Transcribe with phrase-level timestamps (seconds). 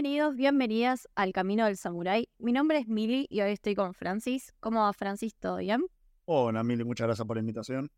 [0.00, 2.28] Bienvenidos, bienvenidas al Camino del Samurái.
[2.38, 4.54] Mi nombre es Mili y hoy estoy con Francis.
[4.60, 5.34] ¿Cómo va Francis?
[5.34, 5.84] ¿Todo bien?
[6.24, 7.90] Hola Mili, muchas gracias por la invitación.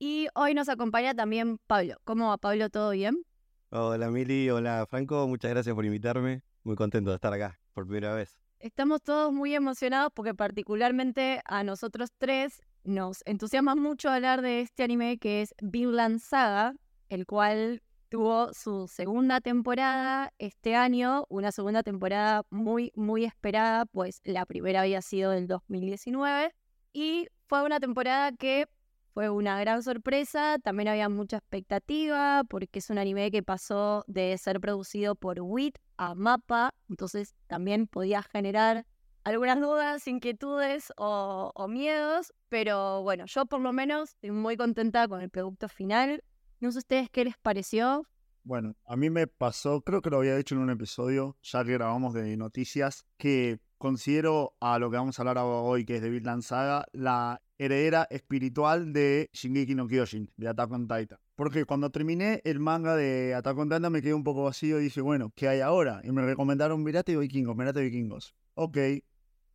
[0.00, 1.94] Y hoy nos acompaña también Pablo.
[2.02, 2.70] ¿Cómo va Pablo?
[2.70, 3.24] ¿Todo bien?
[3.70, 6.42] Hola Mili, hola Franco, muchas gracias por invitarme.
[6.64, 8.36] Muy contento de estar acá por primera vez.
[8.58, 14.82] Estamos todos muy emocionados porque particularmente a nosotros tres nos entusiasma mucho hablar de este
[14.82, 16.74] anime que es Vinland Saga,
[17.08, 24.20] el cual tuvo su segunda temporada este año, una segunda temporada muy, muy esperada, pues
[24.24, 26.54] la primera había sido del 2019
[26.92, 28.66] y fue una temporada que
[29.14, 34.36] fue una gran sorpresa, también había mucha expectativa porque es un anime que pasó de
[34.38, 38.86] ser producido por WIT a MAPA, entonces también podía generar
[39.22, 45.08] algunas dudas, inquietudes o, o miedos, pero bueno, yo por lo menos estoy muy contenta
[45.08, 46.22] con el producto final.
[46.64, 48.06] No sé ustedes qué les pareció.
[48.42, 51.74] Bueno, a mí me pasó, creo que lo había dicho en un episodio, ya que
[51.74, 56.08] grabamos de noticias, que considero a lo que vamos a hablar hoy, que es de
[56.08, 61.18] Vinland Saga, la heredera espiritual de Shingeki no Kyojin, de Attack on Titan.
[61.34, 64.84] Porque cuando terminé el manga de Attack on Titan me quedé un poco vacío y
[64.84, 66.00] dije, bueno, ¿qué hay ahora?
[66.02, 68.34] Y me recomendaron Mirate Vikingos, Mirate Vikingos.
[68.54, 68.78] Ok.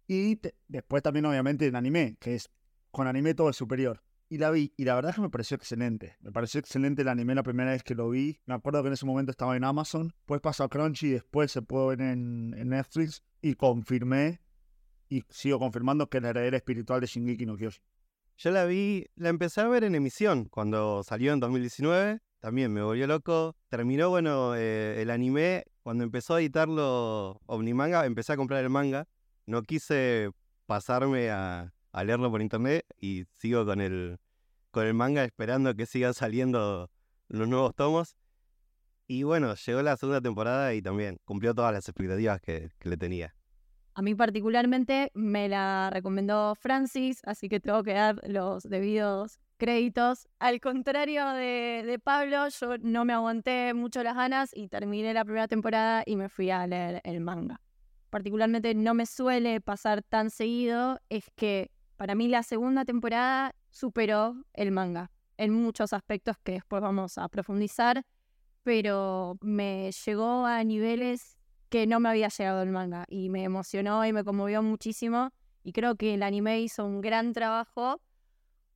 [0.08, 2.52] Y después también obviamente el anime, que es
[2.92, 4.00] con anime todo es superior
[4.30, 6.16] y la vi, y la verdad es que me pareció excelente.
[6.22, 8.40] Me pareció excelente el anime la primera vez que lo vi.
[8.46, 11.52] Me acuerdo que en ese momento estaba en Amazon, después pasó a Crunchy y después
[11.52, 14.40] se pudo ver en, Netflix, y confirmé,
[15.10, 17.82] y sigo confirmando que es la heredera espiritual de Shingeki no Kyojin.
[18.38, 22.20] Yo la vi, la empecé a ver en emisión cuando salió en 2019.
[22.40, 23.58] También me volvió loco.
[23.68, 25.66] Terminó, bueno, eh, el anime.
[25.84, 29.10] Cuando empezó a editarlo Omnimanga, empecé a comprar el manga.
[29.46, 30.30] No quise
[30.68, 34.20] pasarme a, a leerlo por internet y sigo con el,
[34.72, 36.90] con el manga esperando que sigan saliendo
[37.28, 38.16] los nuevos tomos.
[39.08, 43.34] Y bueno, llegó la segunda temporada y también cumplió todas las expectativas que, le tenía.
[43.96, 50.28] A mí particularmente me la recomendó Francis, así que tengo que dar los debidos créditos.
[50.38, 55.26] Al contrario de, de, Pablo, yo no me aguanté mucho las ganas y terminé la
[55.26, 57.60] primera temporada y me fui a leer el manga.
[58.12, 64.46] Particularmente no me suele pasar tan seguido, es que para mí la segunda temporada superó
[64.54, 68.06] el manga en muchos aspectos que después vamos a profundizar,
[68.64, 71.38] pero me llegó a niveles
[71.68, 75.74] que no me había llegado el manga y me emocionó y me conmovió muchísimo y
[75.74, 78.00] creo que el anime hizo un gran trabajo,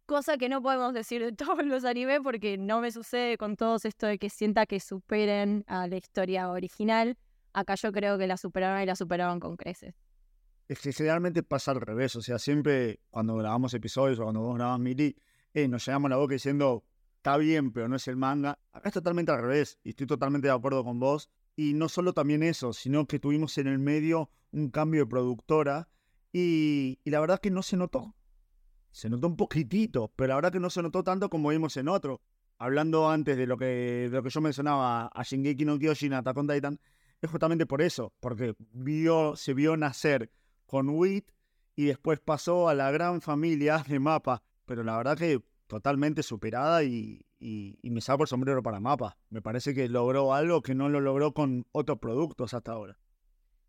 [0.05, 3.85] cosa que no podemos decir de todos los animes porque no me sucede con todos
[3.85, 7.17] esto de que sienta que superen a la historia original.
[7.53, 9.95] Acá yo creo que la superaron y la superaron con creces
[10.67, 12.15] es que generalmente pasa al revés.
[12.15, 15.15] O sea, siempre cuando grabamos episodios o cuando vos grabás Miri,
[15.53, 16.83] eh, nos llenamos la boca diciendo,
[17.17, 18.59] está bien, pero no es el manga.
[18.71, 21.29] Acá es totalmente al revés y estoy totalmente de acuerdo con vos.
[21.55, 25.87] Y no solo también eso, sino que tuvimos en el medio un cambio de productora
[26.31, 28.15] y, la verdad que no se notó.
[28.91, 31.87] Se notó un poquitito, pero la verdad que no se notó tanto como vimos en
[31.87, 32.21] otro.
[32.57, 36.37] Hablando antes de lo que, lo que yo mencionaba a Shingeki no Kyojin, a Attack
[36.37, 36.79] on Titan,
[37.21, 40.31] es justamente por eso, porque vio, se vio nacer
[40.73, 41.29] con WIT
[41.75, 44.41] y después pasó a la gran familia de Mapa.
[44.65, 49.15] Pero la verdad que totalmente superada y, me saco el sombrero para Mapa.
[49.29, 52.97] Me parece que logró algo que no lo logró con otros productos hasta ahora.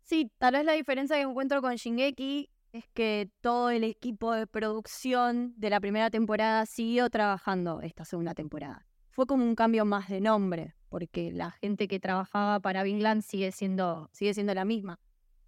[0.01, 4.47] Sí, tal vez la diferencia que encuentro con Shingeki es que todo el equipo de
[4.47, 8.87] producción de la primera temporada siguió trabajando esta segunda temporada.
[9.11, 13.51] Fue como un cambio más de nombre, porque la gente que trabajaba para Vinland sigue
[13.51, 14.99] siendo, sigue siendo la misma.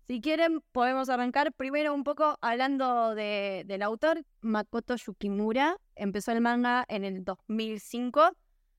[0.08, 5.76] Si quieren, podemos arrancar primero un poco hablando del autor, Makoto Yukimura.
[5.96, 8.32] Empezó el manga en el 2005.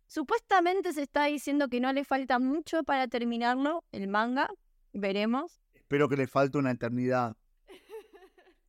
[0.07, 4.49] Supuestamente se está diciendo que no le falta mucho para terminarlo, el manga.
[4.95, 5.61] Veremos.
[5.75, 7.37] Espero que le falte una eternidad.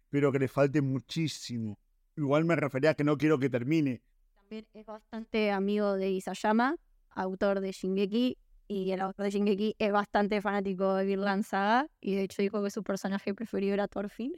[0.03, 1.79] Espero que le falte muchísimo.
[2.17, 4.01] Igual me refería a que no quiero que termine.
[4.35, 6.75] También es bastante amigo de Isayama,
[7.12, 8.38] autor de Shingeki,
[8.69, 12.63] y el autor de Shingeki es bastante fanático de Virland Saga y de hecho dijo
[12.63, 14.33] que su personaje preferido era Thorfinn.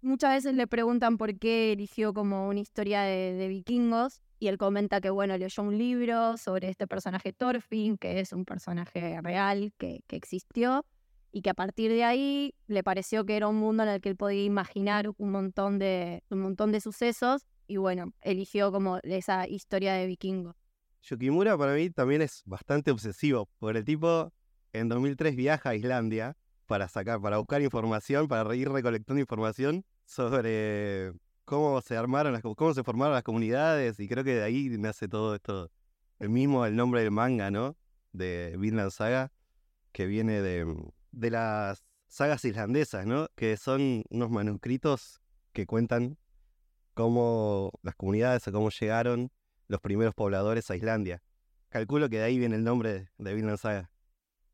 [0.00, 5.02] Muchas veces le preguntan por qué eligió como una historia de, vikingos y él comenta
[5.02, 10.00] que, bueno, leyó un libro sobre este personaje Thorfinn, que es un personaje real que,
[10.06, 10.86] que existió,
[11.30, 14.08] y que a partir de ahí le pareció que era un mundo en el que
[14.08, 19.46] él podía imaginar un montón de, un montón de sucesos y bueno, eligió como esa
[19.46, 20.56] historia de vikingo.
[21.02, 24.32] Yukimura para mí también es bastante obsesivo, porque el tipo
[24.72, 26.36] en 2003 viaja a Islandia
[26.66, 31.12] para sacar, para buscar información, para ir recolectando información sobre
[31.44, 35.08] cómo se armaron las, cómo se formaron las comunidades y creo que de ahí nace
[35.08, 35.70] todo esto.
[36.18, 37.76] El mismo el nombre del manga, ¿no?
[38.12, 39.32] De Vinland Saga,
[39.92, 40.66] que viene de,
[41.12, 43.28] de las sagas islandesas, ¿no?
[43.34, 45.20] Que son unos manuscritos
[45.52, 46.18] que cuentan
[46.94, 49.30] cómo las comunidades o cómo llegaron
[49.70, 51.22] los primeros pobladores a Islandia.
[51.68, 53.90] Calculo que de ahí viene el nombre de Vinland Saga.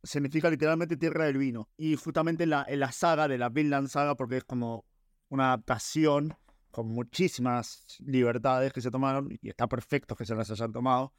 [0.02, 1.68] Significa literalmente tierra del vino.
[1.78, 4.84] Y justamente en la, en la saga de la Vinland Saga, porque es como
[5.30, 6.34] una adaptación
[6.70, 11.14] con muchísimas libertades que se tomaron, y está perfecto que se las hayan tomado,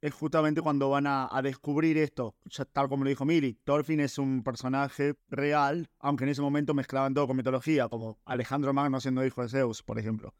[0.00, 2.36] es justamente cuando van a, descubrir esto,
[2.72, 7.12] tal como lo dijo Mili, Thorfinn es un personaje real, aunque en ese momento mezclaban
[7.12, 10.32] todo con mitología, como Alejandro Magno siendo hijo de Zeus, por ejemplo.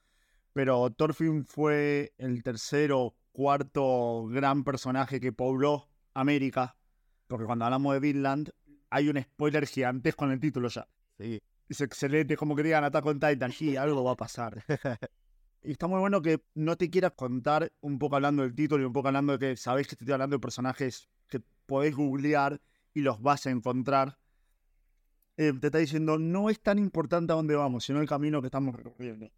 [0.52, 6.76] Pero Thorfinn fue el tercero, cuarto gran personaje que pobló América,
[7.26, 8.50] porque cuando hablamos de Vinland
[8.90, 10.88] hay un spoiler gigantesco en el título ya.
[11.18, 11.40] Sí.
[11.68, 14.64] Es excelente, como que digan Attack on Titan, sí, algo va a pasar.
[15.62, 18.86] y está muy bueno que no te quieras contar un poco hablando del título y
[18.86, 22.60] un poco hablando de que sabéis que estoy hablando de personajes que podéis googlear
[22.92, 24.18] y los vas a encontrar.
[25.36, 28.48] Eh, te está diciendo, no es tan importante a dónde vamos, sino el camino que
[28.48, 29.30] estamos recorriendo.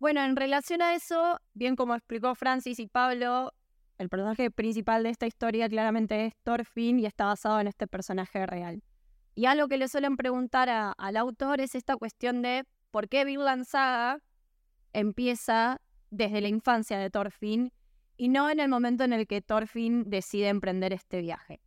[0.00, 3.52] Bueno, en relación a eso, bien como explicó Francis y Pablo,
[3.98, 8.46] el personaje principal de esta historia claramente es Thorfinn y está basado en este personaje
[8.46, 8.82] real.
[9.34, 13.66] Y algo que le suelen preguntar al autor es esta cuestión de por qué Vinland
[13.66, 14.20] Saga
[14.94, 17.70] empieza desde la infancia de Thorfinn
[18.16, 21.60] y no en el momento en el que Thorfinn decide emprender este viaje.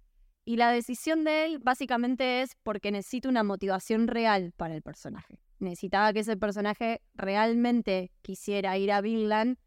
[0.43, 5.39] Y la decisión de él básicamente es porque necesita una motivación real para el personaje
[5.63, 9.57] necesitaba que ese personaje realmente quisiera ir a Vinland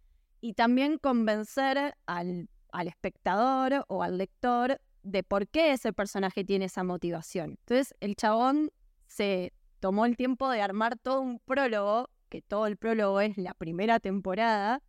[0.40, 6.66] y también convencer al, al espectador o al lector de por qué ese personaje tiene
[6.66, 7.58] esa motivación.
[7.60, 8.70] Entonces el chabón
[9.06, 13.54] se tomó el tiempo de armar todo un prólogo, que todo el prólogo es la
[13.54, 14.82] primera temporada,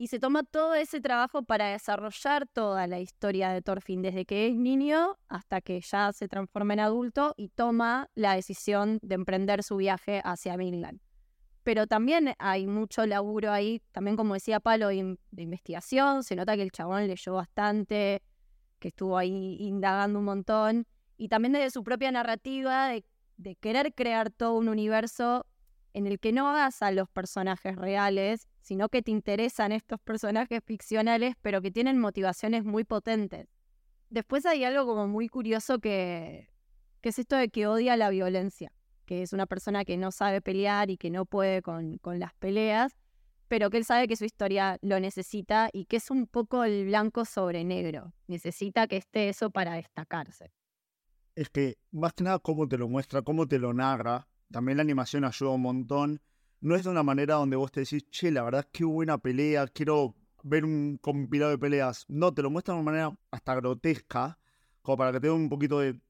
[0.00, 4.46] y se toma todo ese trabajo para desarrollar toda la historia de Thorfinn, desde que
[4.46, 9.62] es niño hasta que ya se transforma en adulto y toma la decisión de emprender
[9.62, 11.00] su viaje hacia Vinland.
[11.64, 16.62] Pero también hay mucho laburo ahí, también como decía Palo, de investigación, se nota que
[16.62, 18.22] el chabón leyó bastante,
[18.78, 20.86] que estuvo ahí indagando un montón,
[21.18, 23.04] y también desde su propia narrativa de,
[23.36, 25.44] de querer crear todo un universo
[25.92, 30.60] en el que no hagas a los personajes reales, sino que te interesan estos personajes
[30.64, 33.48] ficcionales, pero que tienen motivaciones muy potentes.
[34.10, 36.48] Después hay algo como muy curioso que,
[37.00, 38.72] que es esto de que odia la violencia,
[39.06, 42.34] que es una persona que no sabe pelear y que no puede con, con las
[42.34, 42.96] peleas,
[43.48, 46.86] pero que él sabe que su historia lo necesita y que es un poco el
[46.86, 48.12] blanco sobre negro.
[48.28, 50.52] Necesita que esté eso para destacarse.
[51.34, 54.82] Es que más que nada cómo te lo muestra, cómo te lo narra, también la
[54.82, 56.20] animación ayuda un montón.
[56.60, 59.66] No es de una manera donde vos te decís, che, la verdad que buena pelea,
[59.68, 62.04] quiero ver un compilado de peleas.
[62.08, 64.38] No, te lo muestra de una manera hasta grotesca,
[64.82, 66.00] como para que te dé un poquito de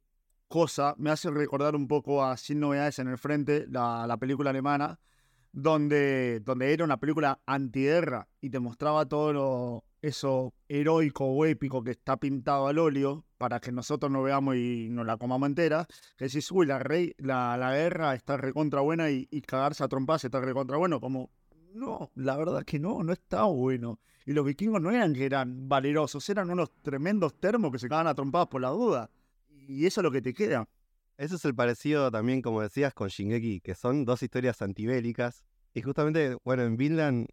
[0.49, 0.95] cosa.
[0.99, 4.99] Me hace recordar un poco a Sin Novedades en el Frente, la, la película alemana,
[5.53, 11.83] donde, donde era una película antiguerra y te mostraba todo lo, eso heroico o épico
[11.83, 15.87] que está pintado al óleo para que nosotros no veamos y nos la comamos entera,
[16.17, 20.25] que decís, uy, la, rey, la, la guerra está recontra buena y, cagarse a trompas
[20.25, 21.31] está recontra bueno, como,
[21.73, 23.99] no, la verdad que no, no está bueno.
[24.27, 28.07] Y los vikingos no eran que eran valerosos, eran unos tremendos termos que se cagaban
[28.07, 29.11] a trompadas por la duda.
[29.49, 30.69] Y eso es lo que te queda.
[31.17, 35.45] Ese es el parecido también, como decías, con Shingeki, que son dos historias antibélicas.
[35.75, 37.29] Y justamente, bueno, en Vinland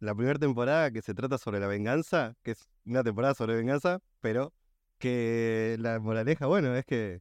[0.00, 4.00] la primera temporada que se trata sobre la venganza, que es una temporada sobre venganza,
[4.20, 4.52] pero
[4.98, 7.20] que la moraleja, bueno, es que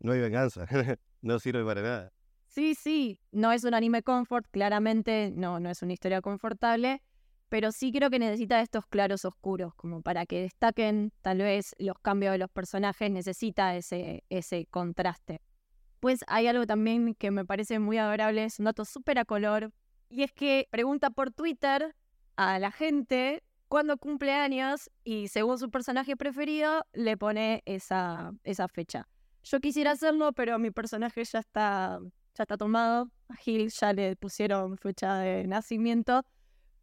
[0.00, 0.66] no hay venganza,
[1.22, 2.12] no sirve para nada.
[2.48, 7.00] Sí, sí, no es un anime comfort, claramente no, no es una historia confortable,
[7.48, 11.96] pero sí creo que necesita estos claros oscuros, como para que destaquen tal vez los
[12.00, 15.40] cambios de los personajes, necesita ese, ese contraste.
[16.00, 19.72] Pues hay algo también que me parece muy adorable, es un dato súper a color,
[20.10, 21.94] y es que pregunta por Twitter
[22.36, 28.66] a la gente cuando cumple años y según su personaje preferido le pone esa, esa
[28.68, 29.08] fecha.
[29.44, 32.00] Yo quisiera hacerlo, pero mi personaje ya está,
[32.34, 33.10] ya está tomado.
[33.28, 36.24] A Gil ya le pusieron fecha de nacimiento.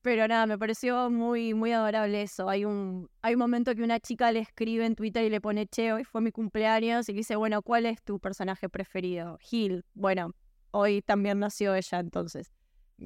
[0.02, 2.48] Pero nada, me pareció muy, muy adorable eso.
[2.48, 5.68] Hay un, hay un momento que una chica le escribe en Twitter y le pone,
[5.68, 9.38] che, hoy fue mi cumpleaños, y le dice, bueno, ¿cuál es tu personaje preferido?
[9.42, 9.84] Gil.
[9.94, 10.34] Bueno,
[10.72, 12.57] hoy también nació ella, entonces.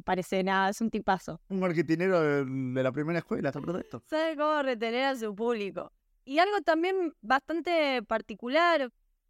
[0.05, 1.41] Parece nada, es un tipazo.
[1.49, 4.01] Un marketinero de, de la primera escuela, está perfecto.
[4.07, 5.91] Sabe cómo retener a su público.
[6.23, 8.89] Y algo también bastante particular,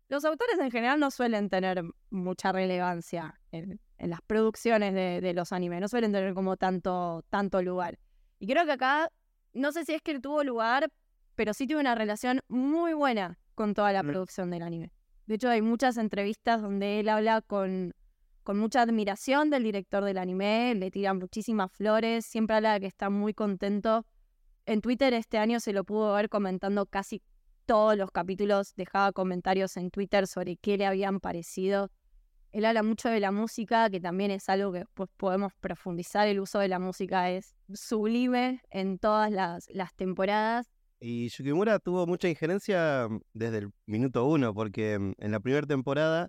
[0.10, 5.34] los autores en general no suelen tener mucha relevancia en, en las producciones de, de
[5.34, 7.98] los animes, no suelen tener como tanto, tanto lugar.
[8.40, 9.10] Y creo que acá,
[9.54, 10.92] no sé si es que tuvo lugar,
[11.36, 14.08] pero sí tuvo una relación muy buena con toda la Mm.
[14.08, 14.92] producción del anime.
[15.28, 17.94] De hecho, hay muchas entrevistas donde él habla con,
[18.52, 22.88] con mucha admiración del director del anime, le tira muchísimas flores, siempre habla de que
[22.88, 24.06] está muy contento.
[24.66, 27.22] En Twitter este año se lo pudo ver comentando casi
[27.66, 31.92] todos los capítulos, dejaba comentarios en Twitter sobre qué le habían parecido.
[32.52, 36.28] Él habla mucho de la música, que también es algo que pues, podemos profundizar.
[36.28, 40.68] El uso de la música es sublime en todas las, las temporadas.
[41.00, 45.66] Y Yukimura tuvo mucha injerencia mm, desde el minuto uno, porque mm, en la primera
[45.66, 46.28] temporada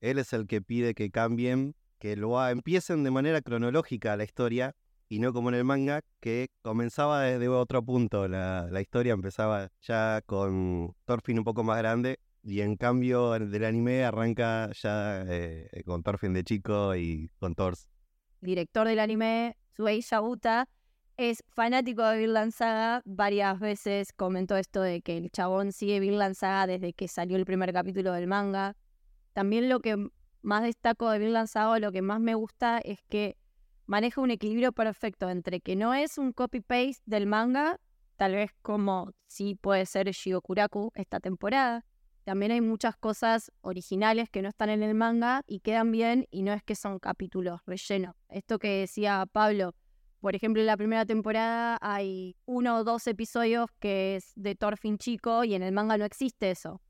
[0.00, 4.74] él es el que pide que cambien, que lo empiecen de manera cronológica la historia
[5.08, 8.28] y no como en el manga, que comenzaba desde otro punto.
[8.28, 13.64] La, historia empezaba ya con Thorfinn un poco más grande y en cambio el del
[13.64, 17.88] anime arranca ya eh, con Thorfinn de chico y con Thors.
[18.40, 20.68] director del anime, Suei Yabuta,
[21.16, 23.02] es fanático de Vinland Saga.
[23.04, 27.44] Varias veces comentó esto de que el chabón sigue Vinland Saga desde que salió el
[27.44, 28.76] primer capítulo del manga.
[29.32, 30.10] También lo que
[30.42, 33.36] más destaco de Vinland Saga, lo que más me gusta es que
[33.86, 37.78] maneja un equilibrio perfecto entre que no es un copy-paste del manga,
[38.16, 41.84] tal vez como sí puede ser Shigokuraku esta temporada.
[42.24, 46.42] También hay muchas cosas originales que no están en el manga y quedan bien y
[46.42, 48.14] no es que son capítulos relleno.
[48.28, 49.74] Esto que decía Pablo,
[50.20, 54.98] por ejemplo, en la primera temporada hay uno o dos episodios que es de Thorfinn
[54.98, 56.82] chico y en el manga no existe eso.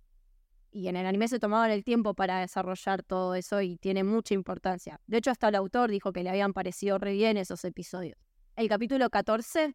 [0.72, 4.34] Y en el anime se tomaban el tiempo para desarrollar todo eso y tiene mucha
[4.34, 5.00] importancia.
[5.06, 8.16] De hecho, hasta el autor dijo que le habían parecido re bien esos episodios.
[8.56, 9.74] El capítulo 14,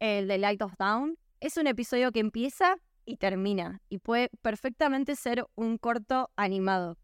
[0.00, 5.16] el de Light of Down, es un episodio que empieza y termina y puede perfectamente
[5.16, 6.98] ser un corto animado.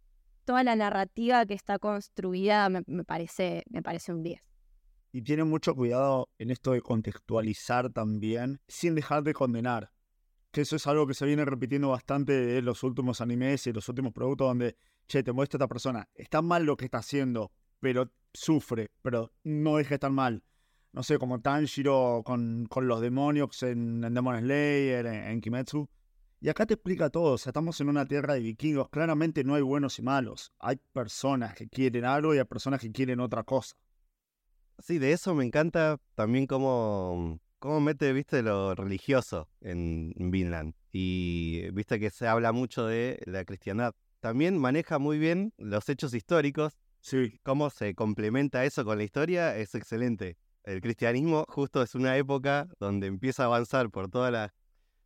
[0.45, 4.40] Toda la narrativa que está construida me, parece, me parece un 10.
[5.12, 9.90] Y tiene mucho cuidado en esto de contextualizar también, sin dejar de condenar.
[10.50, 13.88] Que eso es algo que se viene repitiendo bastante en los últimos animes y los
[13.88, 14.76] últimos productos donde,
[15.07, 19.76] che, te muestra esta persona, está mal lo que está haciendo, pero sufre, pero no
[19.76, 20.42] deja de estar mal.
[20.92, 25.88] No sé, como Tanjiro con, con los demonios en, en Demon Slayer, en, en Kimetsu.
[26.40, 29.54] Y acá te explica todo, o sea, estamos en una tierra de vikingos, claramente no
[29.54, 30.52] hay buenos y malos.
[30.59, 33.76] Hay personas que quieren algo y hay personas que quieren otra cosa.
[34.78, 40.75] Sí, de eso me encanta también cómo, cómo mete, viste, lo religioso en Vinland.
[40.93, 43.95] Y viste que se habla mucho de la cristiandad.
[44.19, 46.76] También maneja muy bien los hechos históricos.
[47.00, 50.37] Sí, Cómo se complementa eso con la historia es excelente.
[50.64, 54.55] El cristianismo justo es una época donde empieza a avanzar por toda la,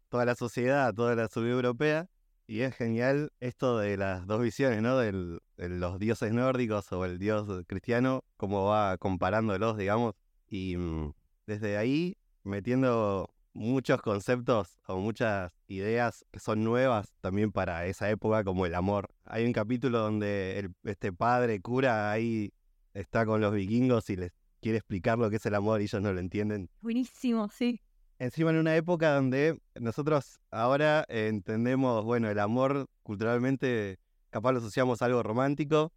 [0.09, 2.09] toda la sociedad, toda la ciudad europea.
[2.47, 4.99] Y es genial esto de las dos visiones, ¿no?
[4.99, 10.15] Del, de los dioses nórdicos o el dios cristiano, cómo va comparándolos, digamos.
[10.49, 11.13] Y mm,
[11.47, 18.45] desde ahí metiendo muchos conceptos o muchas ideas que son nuevas también para esa época,
[18.45, 19.09] como el amor.
[19.25, 22.53] Hay un capítulo donde el- este padre cura ahí
[22.93, 26.01] está con los vikingos y les quiere explicar lo que es el amor y ellos
[26.03, 26.71] no lo entienden.
[26.81, 27.81] Buenísimo, sí.
[28.19, 33.99] Encima en una época donde nosotros ahora entendemos, bueno, el amor culturalmente
[34.31, 35.93] capaz lo asociamos a algo romántico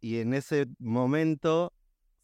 [0.00, 1.72] y en ese momento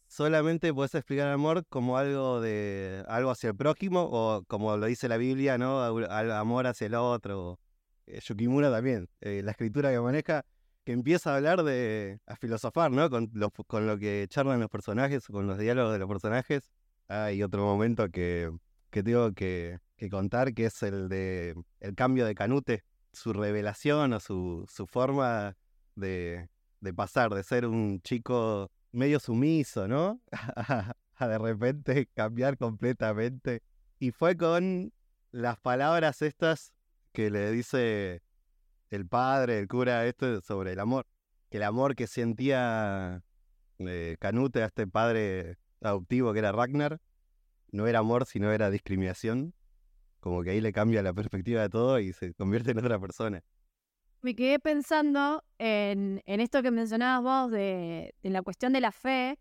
[0.07, 5.07] solamente puedes explicar amor como algo de algo hacia el prójimo o como lo dice
[5.07, 5.81] la Biblia, ¿no?
[5.81, 7.59] Al- amor hacia el otro.
[8.05, 10.45] Eh, Yukimura también, eh, la escritura que maneja,
[10.85, 13.09] que empieza a hablar de, a filosofar, ¿no?
[13.09, 16.71] Con lo, que charlan los personajes, con los diálogos de los personajes.
[17.09, 18.49] Hay otro momento que,
[18.89, 24.13] que tengo que, que contar, que es el de el cambio de Canute, su revelación
[24.13, 25.57] o su, su forma
[25.95, 26.49] de,
[26.79, 30.21] de pasar, de ser un chico medio sumiso, ¿no?
[31.17, 33.61] a de repente cambiar completamente.
[33.99, 34.93] Y fue con
[35.31, 36.73] las palabras estas
[37.11, 38.21] que le dice
[38.89, 41.05] el padre, el cura, este sobre el amor.
[41.49, 43.23] Que el amor que sentía
[43.79, 46.99] eh, Canute a este padre adoptivo que era Ragnar,
[47.71, 49.53] no era amor, sino era discriminación.
[50.19, 53.43] Como que ahí le cambia la perspectiva de todo y se convierte en otra persona.
[54.21, 59.37] Me quedé pensando en, en esto que mencionabas vos de, la cuestión de la fe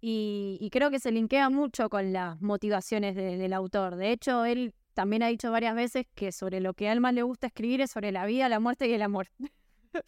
[0.00, 3.96] Y, creo que se linkea mucho con las motivaciones del autor.
[3.96, 7.22] De hecho, él también ha dicho varias veces que sobre lo que a él le
[7.22, 9.28] gusta escribir es sobre la vida, la muerte y el amor.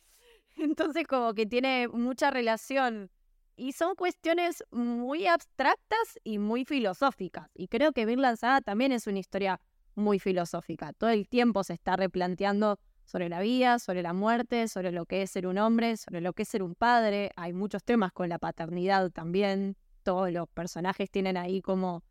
[0.57, 3.11] Entonces, como que tiene mucha relación.
[3.57, 7.49] Y son cuestiones muy abstractas y muy filosóficas.
[7.55, 9.61] Y creo que Vinland Saga también es una historia
[9.95, 10.93] muy filosófica.
[10.93, 15.23] Todo el tiempo se está replanteando sobre la vida, sobre la muerte, sobre lo que
[15.23, 17.31] es ser un hombre, sobre lo que es ser un padre.
[17.37, 19.77] Hay muchos temas con la paternidad también.
[20.03, 22.05] Todos los personajes tienen ahí como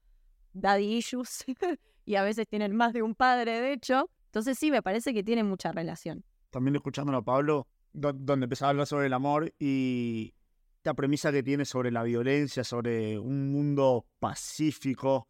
[0.53, 1.45] daddy issues
[2.05, 4.09] y a veces tienen más de un padre, de hecho.
[4.27, 6.23] Entonces sí, me parece que tiene mucha relación.
[6.49, 10.33] También escuchándolo a Pablo, donde empezaba a hablar sobre el amor y
[10.77, 15.27] esta premisa que tiene sobre la violencia, sobre un mundo pacífico,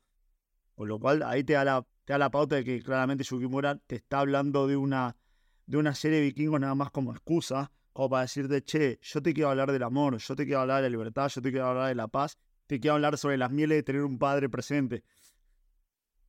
[0.76, 3.78] con lo cual ahí te da la, te da la pauta de que claramente Yukimura
[3.88, 5.16] te está hablando de una
[5.66, 9.34] de una serie de vikingos nada más como excusa, como para decirte, che, yo te
[9.34, 11.88] quiero hablar del amor, yo te quiero hablar de la libertad, yo te quiero hablar
[11.88, 15.04] de la paz, te quiero hablar sobre las mieles de tener un padre presente.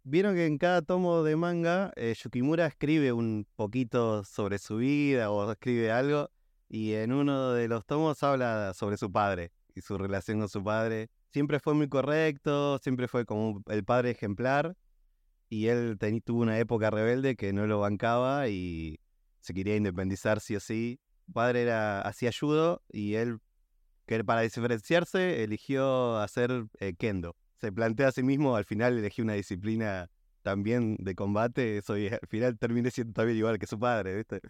[0.04, 5.30] Vieron que en cada tomo de manga, eh, Yukimura escribe un poquito sobre su vida
[5.32, 6.30] o escribe algo,
[6.68, 10.62] y en uno de los tomos habla sobre su padre y su relación con su
[10.62, 11.10] padre.
[11.32, 14.76] Siempre fue muy correcto, siempre fue como el padre ejemplar,
[15.48, 19.00] y él tuvo una época rebelde que no lo bancaba y
[19.46, 21.00] se quería independizar sí o sí.
[21.24, 23.38] Su padre era, hacía judo y él,
[24.06, 27.36] que para diferenciarse, eligió hacer eh, kendo.
[27.60, 30.10] Se plantea a sí mismo, al final elegí una disciplina
[30.42, 34.40] también de combate, soy, al final terminé siendo también igual que su padre, ¿viste?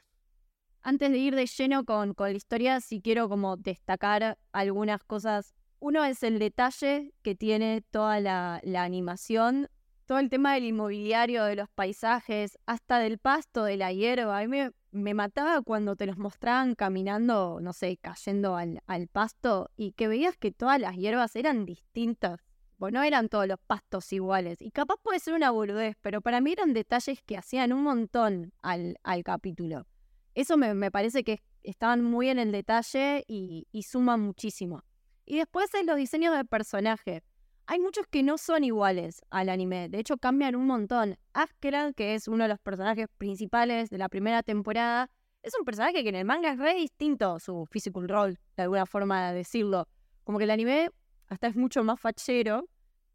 [0.81, 5.55] Antes de ir de lleno con, con la historia, sí quiero como destacar algunas cosas.
[5.79, 9.69] Uno es el detalle que tiene toda la, la animación
[10.07, 14.39] todo el tema del inmobiliario, de los paisajes, hasta del pasto, de la hierba.
[14.39, 19.09] A mí me, me mataba cuando te los mostraban caminando, no sé, cayendo al, al,
[19.09, 22.41] pasto y que veías que todas las hierbas eran distintas.
[22.79, 24.61] Bueno, no eran todos los pastos iguales.
[24.61, 28.53] Y capaz puede ser una boludez, pero para mí eran detalles que hacían un montón
[28.61, 29.87] al, al capítulo.
[30.35, 34.83] Eso me, me, parece que estaban muy en el detalle y, y suman muchísimo.
[35.25, 37.23] Y después en los diseños de personaje
[37.67, 39.89] hay muchos que no son iguales al anime.
[39.89, 41.19] De hecho, cambian un montón.
[41.33, 45.11] Askeran, que es uno de los personajes principales de la primera temporada,
[45.43, 48.87] es un personaje que en el manga es re distinto su physical role, de alguna
[48.87, 49.87] forma de decirlo.
[50.25, 50.91] Como que el anime
[51.29, 52.69] hasta es mucho más fachero.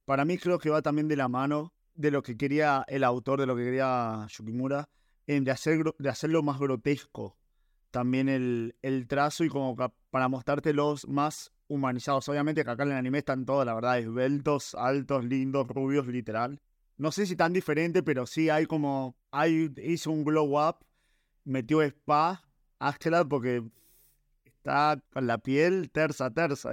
[0.05, 3.39] Para mí creo que va también de la mano de lo que quería el autor,
[3.39, 4.89] de lo que quería Yukimura,
[5.27, 7.37] en de, hacer, de hacerlo más grotesco.
[7.91, 12.27] También el, el trazo y como para mostrártelos más humanizados.
[12.27, 16.59] Obviamente que acá en el anime están todos, la verdad, esbeltos, altos, lindos, rubios, literal.
[16.97, 19.15] No sé si tan diferente, pero sí hay como.
[19.31, 20.85] Hay, hizo un glow up,
[21.45, 22.43] metió spa,
[22.79, 23.63] Askeladd, porque
[24.45, 26.71] está con la piel tersa, tersa.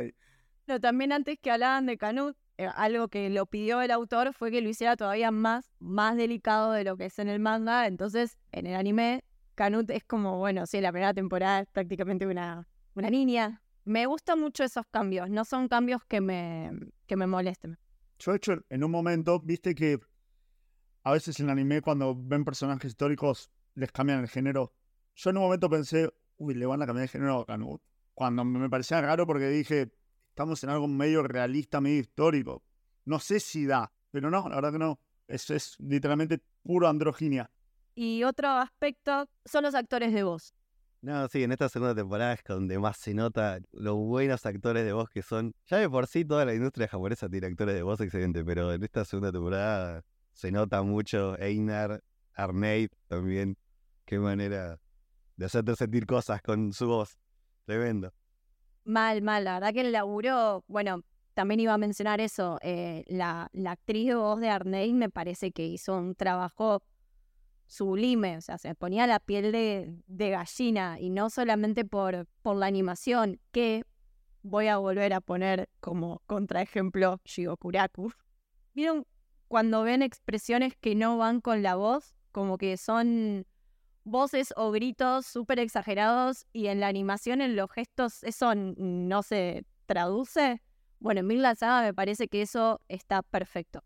[0.66, 4.50] Pero también antes que hablaban de Canut, eh, algo que lo pidió el autor fue
[4.50, 7.86] que lo hiciera todavía más, más delicado de lo que es en el manga.
[7.86, 12.66] Entonces, en el anime, Canut es como, bueno, sí, la primera temporada es prácticamente una,
[12.94, 16.70] una niña, me gustan mucho esos cambios, no son cambios que me,
[17.06, 17.78] que me molesten.
[18.18, 19.98] Yo, he hecho, en un momento, viste que
[21.04, 24.74] a veces en anime, cuando ven personajes históricos, les cambian el género.
[25.14, 27.80] Yo en un momento pensé, uy, le van a cambiar el género a Canut.
[28.12, 29.90] Cuando me parecía raro porque dije,
[30.28, 32.62] estamos en algo medio realista, medio histórico.
[33.06, 35.00] No sé si da, pero no, la verdad que no.
[35.28, 37.50] Eso es literalmente puro androginia.
[37.94, 40.54] Y otro aspecto son los actores de voz.
[41.00, 44.92] No, sí, en esta segunda temporada es donde más se nota los buenos actores de
[44.92, 45.54] voz que son.
[45.66, 48.82] Ya de por sí toda la industria japonesa tiene actores de voz excelentes, pero en
[48.82, 52.02] esta segunda temporada se nota mucho Einar,
[52.34, 53.56] Arneid también.
[54.04, 54.80] Qué manera
[55.36, 57.16] de hacerte sentir cosas con su voz.
[57.64, 58.12] Tremendo.
[58.84, 59.44] Mal, mal.
[59.44, 62.58] La verdad que el laburo, bueno, también iba a mencionar eso.
[62.60, 66.82] Eh, la, la actriz de voz de Arneid me parece que hizo un trabajo
[67.68, 72.66] sublime, o sea, se ponía la piel de, gallina y no solamente por, por la
[72.66, 73.84] animación, que
[74.42, 78.12] voy a volver a poner como contraejemplo Shigokuraku.
[78.74, 79.06] ¿Vieron
[79.48, 82.14] cuando ven expresiones que no van con la voz?
[82.32, 83.46] Como que son
[84.04, 89.64] voces o gritos súper exagerados y en la animación, en los gestos, eso no se
[89.86, 90.62] traduce.
[91.00, 93.84] Bueno, en Mil me parece que eso está perfecto.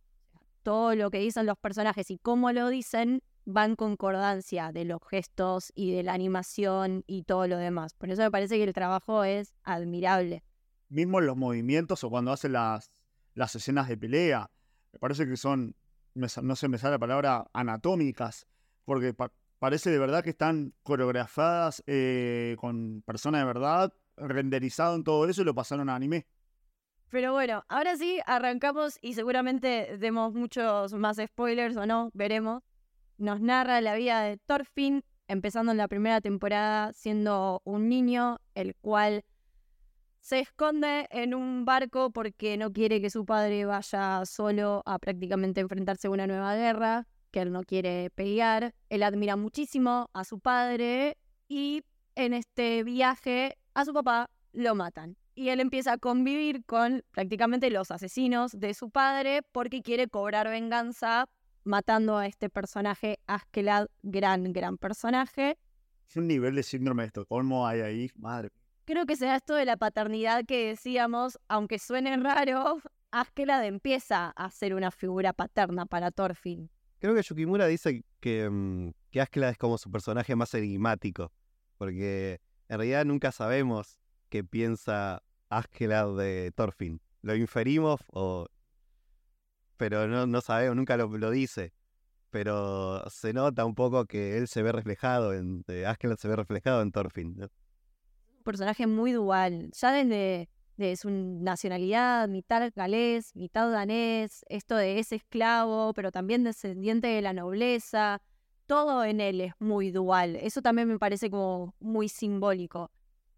[0.62, 5.00] Todo lo que dicen los personajes y cómo lo dicen va en concordancia de los
[5.09, 7.94] gestos y de la animación y todo lo demás.
[7.94, 10.42] Por eso me parece que el trabajo es admirable.
[10.88, 12.90] Mismo los movimientos o cuando hacen las,
[13.35, 14.50] las escenas de pelea,
[14.92, 15.74] me parece que son,
[16.14, 18.46] no sé, me sale la palabra, anatómicas,
[18.85, 19.14] porque
[19.59, 25.42] parece de verdad que están coreografadas eh, con personas de verdad, renderizado en todo eso
[25.42, 26.26] y lo pasaron a anime.
[27.09, 32.62] Pero bueno, ahora sí, arrancamos y seguramente demos muchos más spoilers o no, veremos.
[33.22, 38.74] Nos narra la vida de Thorfinn, empezando en la primera temporada siendo un niño, el
[38.74, 39.24] cual
[40.18, 45.61] se esconde en un barco porque no quiere que su padre vaya solo a prácticamente
[45.61, 48.74] enfrentarse a una nueva guerra, que él no quiere pelear.
[48.88, 51.85] Él admira muchísimo a su padre y
[52.16, 55.16] en este viaje a su papá lo matan.
[55.37, 60.48] Y él empieza a convivir con prácticamente los asesinos de su padre porque quiere cobrar
[60.48, 61.28] venganza
[61.64, 65.59] matando a este personaje, Askeladd, gran, gran personaje.
[66.09, 68.51] Es un nivel de síndrome de Estocolmo hay ahí, madre.
[68.85, 72.81] Creo que sea esto de la paternidad que decíamos, aunque suene raro,
[73.12, 76.70] Askeladd empieza a ser una figura paterna para Thorfinn.
[76.98, 81.33] Creo que Yukimura dice que, mm, que Askeladd es como su personaje más enigmático,
[81.77, 83.98] porque en realidad nunca sabemos
[84.29, 87.01] qué piensa Askeladd de Thorfinn.
[87.22, 88.46] Lo inferimos, o...
[89.83, 91.73] pero no, no sabemos, nunca lo, dice.
[92.31, 96.37] Pero se nota un poco que él se ve reflejado, en, eh, Askeladd se ve
[96.37, 97.35] reflejado en Thorfinn.
[97.37, 97.47] ¿no?
[98.37, 105.01] Un personaje muy dual, ya desde de su nacionalidad, mitad galés, mitad danés, esto de
[105.01, 108.23] ese esclavo, pero también descendiente de la nobleza,
[108.68, 110.37] todo en él es muy dual.
[110.37, 112.92] Eso también me parece como muy simbólico.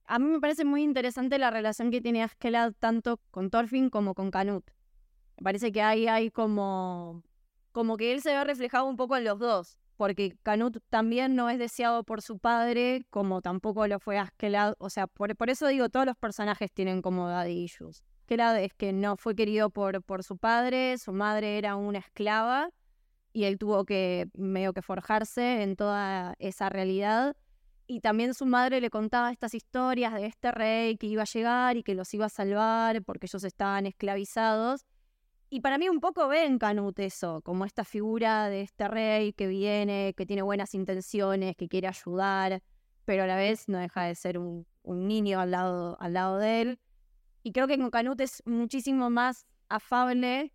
[0.05, 4.15] A mí me parece muy interesante la relación que tiene Askeladd tanto con Thorfinn como
[4.15, 4.74] con Canut.
[5.37, 7.23] Me parece que ahí hay como,
[7.73, 11.51] como que él se ve reflejado un poco en los dos, porque Canut también no
[11.51, 14.75] es deseado por su padre, como tampoco lo fue Askeladd.
[14.79, 18.05] O sea, por, por eso digo, todos los personajes tienen como daddy issues.
[18.23, 22.71] Askeladd es que no fue querido por, por su padre, su madre era una esclava,
[23.33, 27.37] y él tuvo que medio que forjarse en toda esa realidad
[27.87, 31.77] y también su madre le contaba estas historias de este rey que iba a llegar
[31.77, 34.87] y que los iba a salvar porque ellos estaban esclavizados.
[35.55, 39.33] Y para mí un poco ve en Canut eso, como esta figura de este rey
[39.33, 42.61] que viene, que tiene buenas intenciones, que quiere ayudar,
[43.05, 46.61] pero a la vez no deja de ser un, niño al lado, al lado de
[46.61, 46.81] él.
[47.45, 50.53] Y creo que con Canut es muchísimo más afable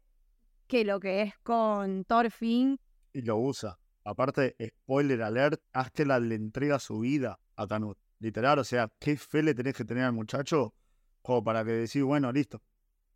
[0.68, 2.78] que lo que es con Thorfinn.
[3.14, 3.80] Y lo usa.
[4.04, 7.98] Aparte, spoiler alert, Askeladd le entrega su vida a Canut.
[8.20, 10.74] Literal, o sea, qué fe le tenés que tener al muchacho
[11.22, 12.62] como para que decís, bueno, listo,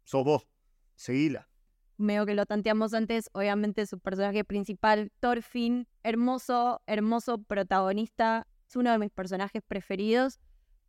[0.05, 0.47] sos vos,
[0.95, 1.49] seguila.
[2.03, 8.91] Medio que lo tanteamos antes, obviamente su personaje principal, Thorfinn, hermoso, hermoso protagonista, es uno
[8.91, 10.37] de mis personajes preferidos,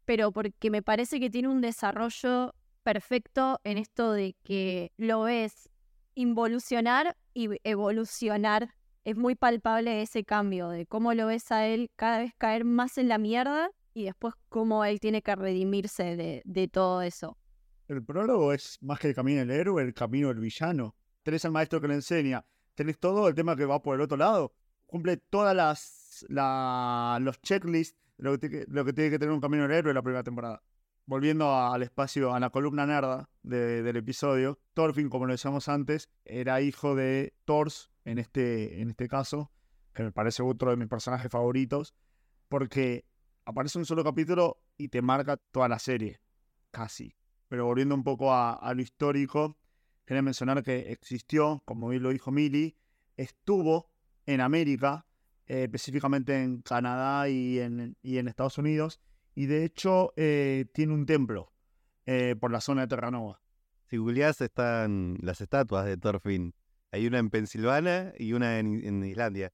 [0.05, 5.71] pero porque me parece que tiene un desarrollo perfecto en esto de que lo ves
[6.17, 8.75] involucionar y evolucionar
[9.05, 12.99] es muy palpable ese cambio de cómo lo ves a él cada vez caer más
[12.99, 17.39] en la mierda y después cómo él tiene que redimirse de, de todo eso.
[17.87, 20.97] El prólogo es más que el camino del héroe, el camino del villano.
[21.25, 22.45] Tenés al maestro que le enseña,
[22.77, 24.55] tenés todo el tema que va por el otro lado,
[24.87, 29.91] cumple todas las la, los checklists lo que, tiene- que tener un camino del héroe
[29.91, 30.63] en la primera temporada.
[31.07, 36.09] Volviendo al espacio, a la columna nerda de- del episodio, Thorfinn, como lo decíamos antes,
[36.25, 39.51] era hijo de Thors, en este, en este caso,
[39.95, 41.95] que me parece otro de mis personajes favoritos,
[42.49, 43.05] porque
[43.45, 46.21] aparece un solo capítulo y te marca toda la serie,
[46.71, 47.17] casi.
[47.49, 49.57] Pero volviendo un poco a, a lo histórico,
[50.05, 52.77] quería mencionar que existió, como bien lo dijo Mili,
[53.17, 53.91] estuvo
[54.27, 55.07] en América,
[55.47, 59.01] eh, específicamente en Canadá y en, y en Estados Unidos,
[59.35, 61.53] y de hecho eh, tiene un templo
[62.07, 63.41] eh, por la zona de Terranova.
[63.89, 66.55] Si googleás están las estatuas de Thorfinn.
[66.91, 69.53] Hay una en Pensilvania y una en, en Islandia.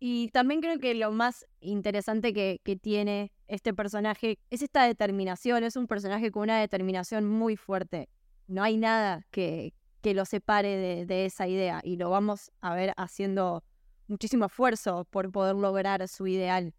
[0.00, 5.64] Y también creo que lo más interesante que, que tiene este personaje es esta determinación.
[5.64, 8.08] Es un personaje con una determinación muy fuerte.
[8.48, 11.80] No hay nada que, que lo separe de, de esa idea.
[11.84, 13.62] Y lo vamos a ver haciendo
[14.08, 16.74] muchísimo esfuerzo por poder lograr su ideal.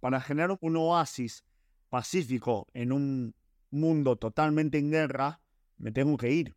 [0.00, 1.44] Para generar un oasis
[1.90, 3.34] pacífico en un
[3.70, 5.40] mundo totalmente en guerra,
[5.76, 6.56] me tengo que ir.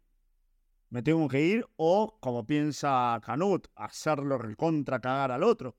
[0.90, 5.76] Me tengo que ir o, como piensa Canut, hacerlo recontra cagar al otro.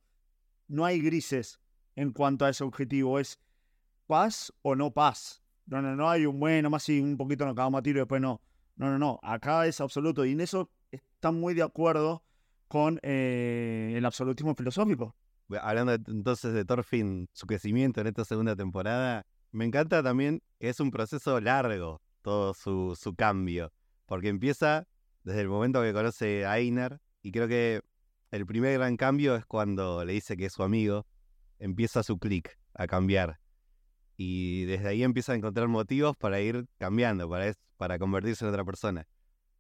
[0.69, 1.61] No hay grises
[1.97, 3.19] en cuanto a ese objetivo.
[3.19, 3.39] Es
[4.07, 5.43] paz o no paz.
[5.67, 8.01] No, no, no hay un bueno, más y un poquito nos cagamos a tiro y
[8.01, 8.41] después no.
[8.77, 9.21] No, no, no.
[9.23, 10.25] Acá es absoluto.
[10.25, 12.25] Y en eso está muy de acuerdo
[12.69, 15.15] con eh, el absolutismo filosófico.
[15.61, 20.81] Hablando entonces de Thorfinn, su crecimiento en esta segunda temporada, me encanta también que es
[20.81, 23.73] un proceso largo todo su, su cambio,
[24.07, 24.87] porque empieza
[25.25, 27.83] desde el momento que conoce a Einar, y creo que
[28.31, 31.07] el primer gran cambio es cuando le dice que es su amigo,
[31.59, 33.39] empieza su clic a cambiar.
[34.25, 38.65] Y desde ahí empieza a encontrar motivos para ir cambiando, para, para convertirse en otra
[38.65, 39.09] persona.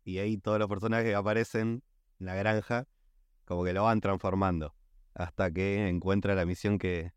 [0.05, 1.83] Y ahí todos los personajes que aparecen
[2.20, 2.87] en la granja,
[3.44, 4.72] como que lo van transformando,
[5.14, 7.12] hasta que encuentra la misión que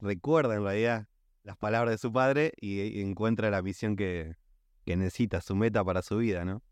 [0.00, 1.06] recuerda en realidad
[1.44, 4.34] las palabras de su padre y, encuentra la misión que,
[4.84, 6.62] que necesita, su meta para su vida, ¿no?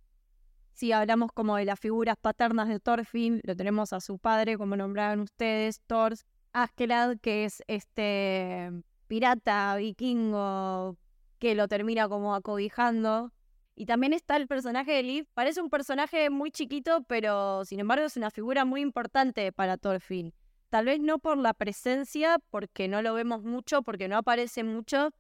[0.73, 4.77] Si hablamos como de las figuras paternas de Thorfinn, lo tenemos a su padre, como
[4.77, 6.15] nombraban ustedes, Thor
[6.53, 8.73] Askelad, que es este
[9.07, 10.97] pirata vikingo
[11.39, 13.33] que lo termina como acobijando.
[13.75, 15.27] Y también está el personaje de Liv.
[15.35, 20.33] Parece un personaje muy chiquito, pero sin embargo es una figura muy importante para Thorfinn.
[20.71, 25.11] Tal vez no por la presencia, porque no lo vemos mucho, porque no aparece mucho,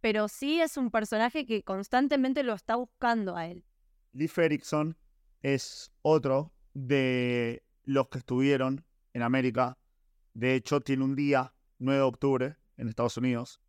[0.00, 3.64] pero sí es un personaje que constantemente lo está buscando a él.
[4.12, 4.96] Leif Erikson
[5.42, 9.76] es otro de los que estuvieron en América.
[10.34, 13.60] De hecho, tiene un día, 9 de octubre, en Estados Unidos.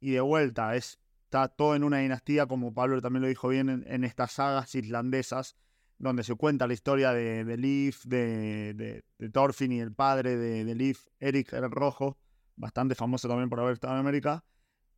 [0.00, 3.84] Y de vuelta, es, está todo en una dinastía, como Pablo también lo dijo bien,
[3.86, 5.56] en, estas sagas islandesas,
[5.98, 10.74] donde se cuenta la historia de, de Leif, de Thorfinn y el padre de, de
[10.74, 12.18] Leif, Eric el Rojo,
[12.56, 14.44] bastante famoso también por haber estado en América.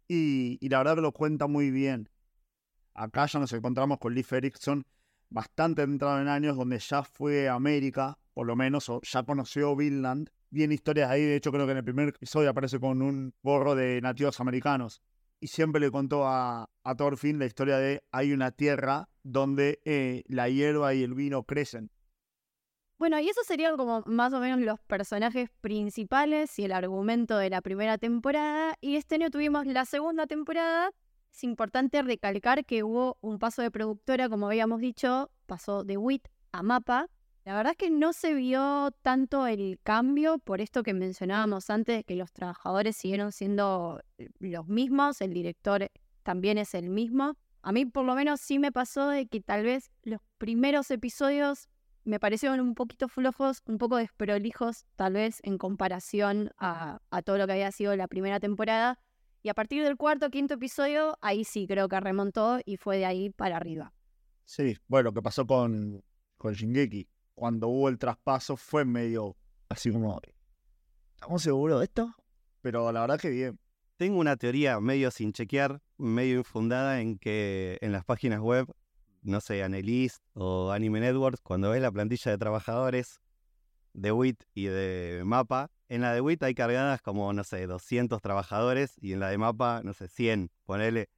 [0.08, 2.08] Y, y la verdad que lo cuenta muy bien.
[2.94, 4.86] Acá ya nos encontramos con Leif Erikson,
[5.28, 9.76] bastante entrado en años, donde ya fue a América, por lo menos, o ya conoció
[9.76, 10.30] Vinland.
[10.50, 13.74] Viene historias ahí, de hecho creo que en el primer episodio aparece con un gorro
[13.74, 15.02] de nativos americanos.
[15.40, 20.22] Y siempre le contó a, a Thorfinn la historia de hay una tierra donde eh,
[20.28, 21.90] la hierba y el vino crecen.
[22.98, 27.50] Bueno, y esos serían como más o menos los personajes principales y el argumento de
[27.50, 28.74] la primera temporada.
[28.80, 30.90] Y este año tuvimos la segunda temporada.
[31.30, 36.26] Es importante recalcar que hubo un paso de productora, como habíamos dicho, pasó de WIT
[36.52, 37.10] a Mapa.
[37.46, 42.04] La verdad es que no se vio tanto el cambio por esto que mencionábamos antes,
[42.04, 45.88] que los trabajadores siguieron siendo eh, los mismos, el director
[46.24, 47.36] también es el mismo.
[47.62, 51.68] A mí por lo menos sí me pasó de que tal vez los primeros episodios
[52.02, 57.46] me parecieron un poquito flojos, un poco desprolijos, tal vez en comparación a, todo lo
[57.46, 58.98] que había sido la primera temporada.
[59.44, 63.06] Y a partir del cuarto, quinto episodio, ahí sí creo que remontó y fue de
[63.06, 63.92] ahí para arriba.
[64.44, 66.02] Sí, bueno, lo que pasó con,
[66.38, 69.36] con Shingeki, cuando hubo el traspaso fue medio
[69.68, 70.20] así como,
[71.14, 72.12] ¿estamos seguros de esto?
[72.62, 73.60] Pero la verdad que bien.
[73.96, 78.66] Tengo una teoría medio sin chequear, medio infundada en que en las páginas web
[79.26, 83.20] no sé, Anelist o Anime Networks, cuando ves la plantilla de trabajadores
[83.92, 88.22] de WIT y de MAPA, en la de WIT hay cargadas como, no sé, 200
[88.22, 91.08] trabajadores y en la de MAPA, no sé, 100, ponele.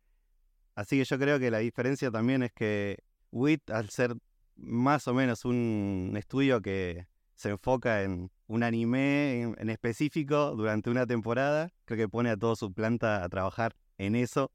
[0.74, 2.98] Así que yo creo que la diferencia también es que
[3.30, 4.16] WIT, al ser
[4.58, 11.06] más o menos un estudio que se enfoca en un anime en, específico durante una
[11.06, 14.50] temporada, creo que pone a toda su planta a trabajar en eso.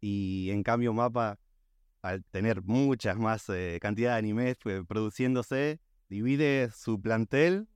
[0.00, 1.38] Y en cambio MAPA
[2.02, 7.68] al tener muchas más eh, cantidad de animes eh, produciéndose, divide su plantel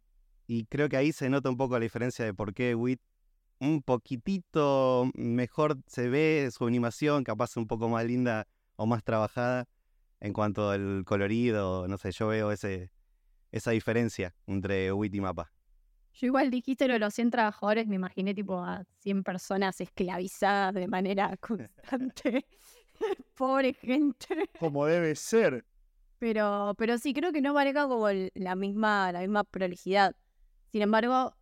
[0.48, 3.00] y creo que ahí se nota un poco la diferencia de por qué WIT
[3.60, 9.66] un poquitito mejor se ve su animación, capaz un poco más linda o más trabajada
[10.20, 12.90] en cuanto al colorido, no sé, yo veo ese,
[13.52, 15.52] esa diferencia entre WIT y Mapa.
[16.14, 20.74] Yo igual dijiste lo de los 100 trabajadores, me imaginé tipo a 100 personas esclavizadas
[20.74, 22.46] de manera constante.
[23.36, 24.48] Pobre gente.
[24.58, 25.64] Como debe ser.
[26.18, 30.16] Pero, pero sí, creo que no maneja como el- la misma, la misma prolijidad.
[30.72, 31.34] Sin embargo,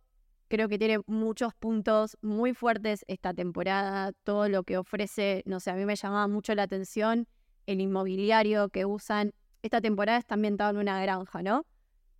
[0.49, 4.11] creo que tiene muchos puntos muy fuertes esta temporada.
[4.25, 7.27] Todo lo que ofrece, no sé, a mí me llamaba mucho la atención
[7.65, 9.33] el inmobiliario que usan.
[9.61, 11.65] Esta temporada está ambientada en una granja, ¿no?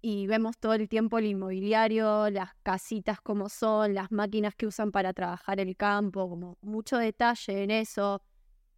[0.02, 4.92] Y vemos todo el tiempo el inmobiliario, las casitas como son, las máquinas que usan
[4.92, 8.22] para trabajar el campo, como mucho detalle en eso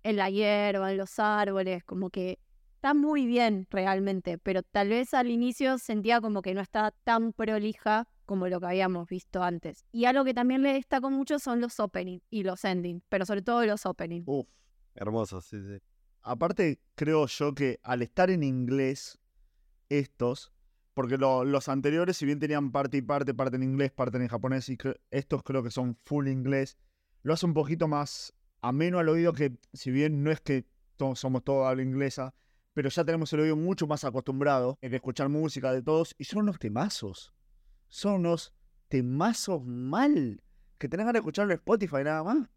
[0.03, 2.39] en la hierba, en los árboles, como que
[2.75, 7.33] está muy bien realmente, pero tal vez al inicio sentía como que no estaba tan
[7.33, 9.85] prolija como lo que habíamos visto antes.
[9.91, 13.41] Y algo que también le destaco mucho son los openings y los endings, pero sobre
[13.41, 14.25] todo los openings.
[14.27, 14.47] Uf.
[14.95, 15.79] Hermoso, sí, sí.
[16.27, 19.17] Aparte, creo yo que al estar en inglés,
[19.87, 20.51] estos,
[20.93, 24.27] porque lo- los anteriores, si bien tenían parte y parte, parte en inglés, parte en
[24.27, 24.77] japonés, y
[25.09, 26.77] estos creo que son full inglés,
[27.23, 30.65] lo hace un poquito más ameno al oído que, si bien no es que
[31.15, 32.33] somos todos habla inglesa,
[32.73, 36.41] pero ya tenemos el oído mucho más acostumbrado de escuchar música de todos, y son
[36.41, 37.33] unos temazos.
[37.87, 38.53] Son unos
[38.89, 40.43] temazos mal,
[40.77, 42.49] que tenés ganas de escucharlo en Spotify nada más.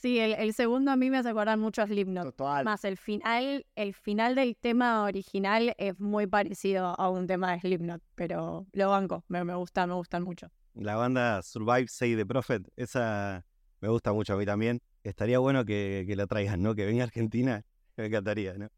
[0.00, 2.34] Sí, el, el segundo a mí me hace acordar mucho a Slipknot.
[2.36, 2.64] Total.
[2.64, 7.60] Más el final, el final del tema original es muy parecido a un tema de
[7.60, 10.50] Slipknot, pero lo banco, me, me gusta, me gustan mucho.
[10.72, 13.44] La banda Survive Say the Prophet, esa
[13.80, 14.80] me gusta mucho a mí también.
[15.02, 16.74] Estaría bueno que, que lo traigan, ¿no?
[16.74, 17.62] Que venga a Argentina,
[17.96, 18.68] me encantaría, ¿no?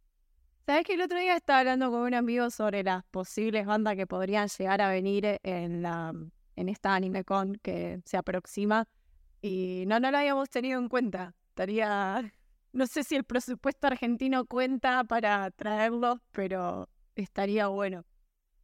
[0.67, 4.09] ¿Sabes que el otro día estaba hablando con un amigo sobre las posibles bandas que
[4.09, 6.13] podrían llegar a venir en, la,
[6.57, 8.89] en esta AnimeCon que se aproxima?
[9.42, 11.35] Y no, no lo habíamos tenido en cuenta.
[11.48, 12.33] Estaría.
[12.74, 18.07] No sé si el presupuesto argentino cuenta para traerlos, pero estaría bueno.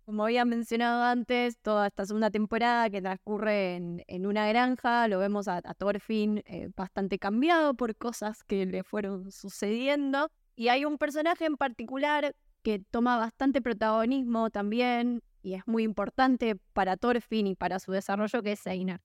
[0.06, 5.18] Como había mencionado antes, toda esta segunda temporada que transcurre en, en una granja, lo
[5.18, 10.30] vemos a, a Thorfinn eh, bastante cambiado por cosas que le fueron sucediendo.
[10.56, 16.56] Y hay un personaje en particular que toma bastante protagonismo también y es muy importante
[16.72, 19.02] para Thorfinn y para su desarrollo, que es Einar.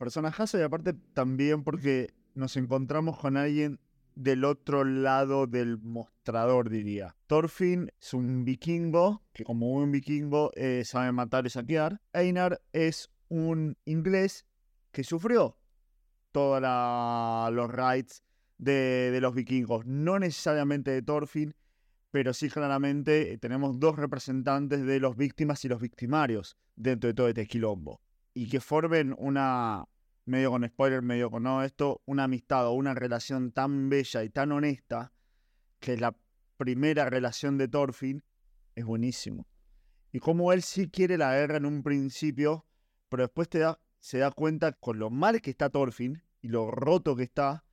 [0.00, 3.78] Personajazo y aparte también porque nos encontramos con alguien
[4.14, 7.14] del otro lado del mostrador, diría.
[7.26, 12.00] Thorfinn es un vikingo que como buen vikingo eh, sabe matar y saquear.
[12.14, 14.46] Einar es un inglés
[14.90, 15.58] que sufrió
[16.32, 16.62] todos
[17.52, 18.22] los raids
[18.56, 19.84] de, de, los vikingos.
[19.84, 21.54] No necesariamente de Thorfinn,
[22.10, 27.12] pero sí claramente eh, tenemos dos representantes de los víctimas y los victimarios dentro de
[27.12, 28.00] todo este quilombo.
[28.32, 29.84] Y que formen una,
[30.24, 34.30] medio con spoiler, medio con no, esto, una amistad o una relación tan bella y
[34.30, 35.12] tan honesta,
[35.78, 36.16] que la
[36.56, 38.22] primera relación de Thorfinn,
[38.74, 39.46] es buenísimo.
[40.12, 42.66] Y como él sí quiere la guerra en un principio,
[43.08, 46.70] pero después te da, se da cuenta con lo mal que está Thorfinn y lo
[46.70, 47.64] roto que está,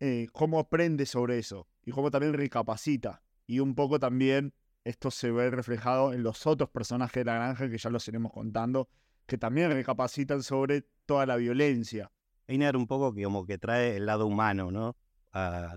[0.00, 3.22] eh, cómo aprende sobre eso y cómo también recapacita.
[3.46, 7.68] Y un poco también esto se ve reflejado en los otros personajes de la granja
[7.68, 8.88] que ya los iremos contando,
[9.26, 12.10] que también recapacitan sobre toda la violencia.
[12.46, 14.96] Einar un poco que como que trae el lado humano, ¿no?
[15.32, 15.76] A,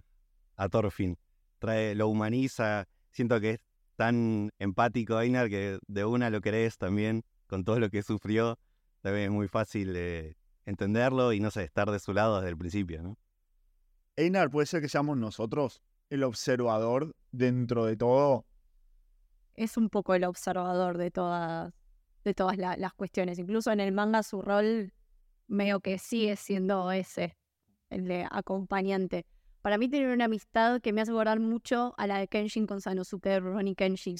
[0.56, 1.18] a Thorfinn.
[1.60, 2.88] Trae, lo humaniza.
[3.12, 3.60] Siento que es
[3.96, 8.60] tan empático Einar que de una lo querés también, con todo lo que sufrió.
[9.02, 12.58] También es muy fácil eh, entenderlo y no sé, estar de su lado desde el
[12.58, 13.18] principio, ¿no?
[14.16, 18.46] Einar puede ser que seamos nosotros el observador dentro de todo.
[19.54, 21.74] Es un poco el observador de todas,
[22.28, 23.40] de todas las cuestiones.
[23.40, 24.94] Incluso en el manga su rol
[25.48, 27.38] medio que sigue siendo ese,
[27.90, 29.26] el de acompañante.
[29.62, 32.82] Para mí tienen una amistad que me hace acordar mucho a la de Kenshin con
[32.82, 34.18] Sanosuke Ronnie Kenshin.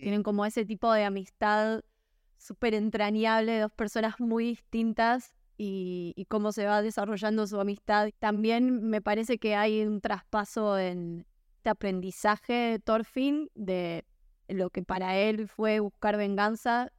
[0.00, 1.82] Tienen como ese tipo de amistad
[2.38, 8.10] súper entrañable, dos personas muy distintas y, y, cómo se va desarrollando su amistad.
[8.18, 14.04] También me parece que hay un traspaso en este aprendizaje de Thorfinn de
[14.48, 16.92] lo que para él fue buscar venganza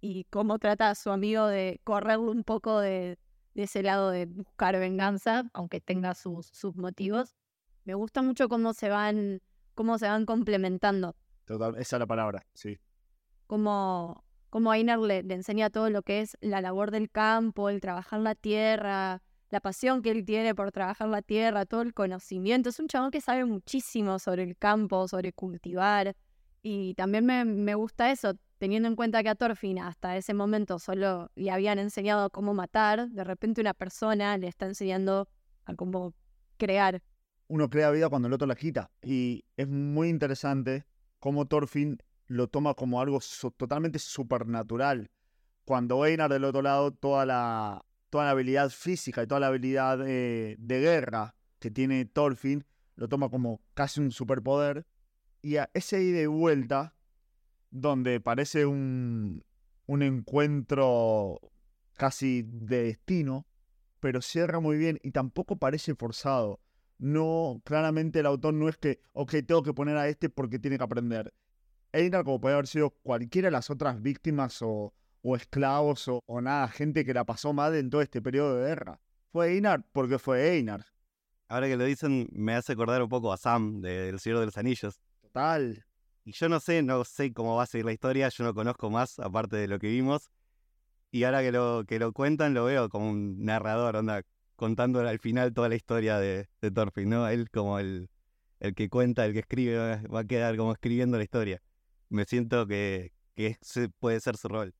[0.00, 3.18] y cómo trata a su amigo de correrlo un poco de,
[3.54, 7.34] ese lado de buscar venganza, aunque tenga sus, sus motivos.
[7.84, 9.40] Me gusta mucho cómo se van,
[9.74, 11.16] cómo se van complementando.
[11.44, 12.78] Total, esa es la palabra, sí.
[13.46, 17.80] Como, como Einar le, le, enseña todo lo que es la labor del campo, el
[17.80, 22.68] trabajar la tierra, la pasión que él tiene por trabajar la tierra, todo el conocimiento.
[22.68, 26.14] Es un chabón que sabe muchísimo sobre el campo, sobre cultivar.
[26.62, 30.78] Y también me, me gusta eso, teniendo en cuenta que a Thorfinn hasta ese momento
[30.78, 35.28] solo le habían enseñado cómo matar, de repente una persona le está enseñando
[35.64, 36.14] a cómo
[36.56, 37.02] crear.
[37.46, 38.90] Uno crea vida cuando el otro la quita.
[39.02, 40.84] Y es muy interesante
[41.18, 43.20] cómo Thorfinn lo toma como algo
[43.56, 45.10] totalmente supernatural.
[45.64, 50.06] Cuando Einar del otro lado, toda la, toda la habilidad física y toda la habilidad
[50.06, 52.64] eh, de guerra que tiene Thorfinn,
[52.96, 54.86] lo toma como casi un superpoder.
[55.40, 56.97] Y a ese ida y vuelta
[57.70, 59.44] donde parece un,
[59.86, 61.40] un encuentro
[61.94, 63.46] casi de destino,
[64.00, 66.60] pero cierra muy bien y tampoco parece forzado.
[66.98, 70.78] No, claramente el autor no es que, ok, tengo que poner a este porque tiene
[70.78, 71.32] que aprender.
[71.92, 76.40] Einar, como puede haber sido cualquiera de las otras víctimas o, o esclavos o, o,
[76.40, 79.00] nada, gente que la pasó mal en todo este periodo de guerra.
[79.32, 80.84] Fue Einar porque fue Einar.
[81.48, 84.46] Ahora que lo dicen, me hace acordar un poco a Sam de El Señor de
[84.46, 85.00] los Anillos.
[85.22, 85.84] Total.
[86.28, 88.90] Y yo no sé, no sé cómo va a seguir la historia, yo no conozco
[88.90, 90.28] más, aparte de lo que vimos.
[91.10, 94.20] Y ahora que lo, que lo cuentan, lo veo como un narrador, onda,
[94.54, 97.26] contando al final toda la historia de, de Thorfinn, ¿no?
[97.28, 98.10] Él como el,
[98.60, 101.62] el que cuenta, el que escribe, va a quedar como escribiendo la historia.
[102.10, 104.74] Me siento que, que ese puede ser su rol.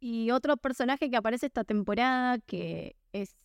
[0.00, 3.36] Y otro personaje que aparece esta temporada, que es,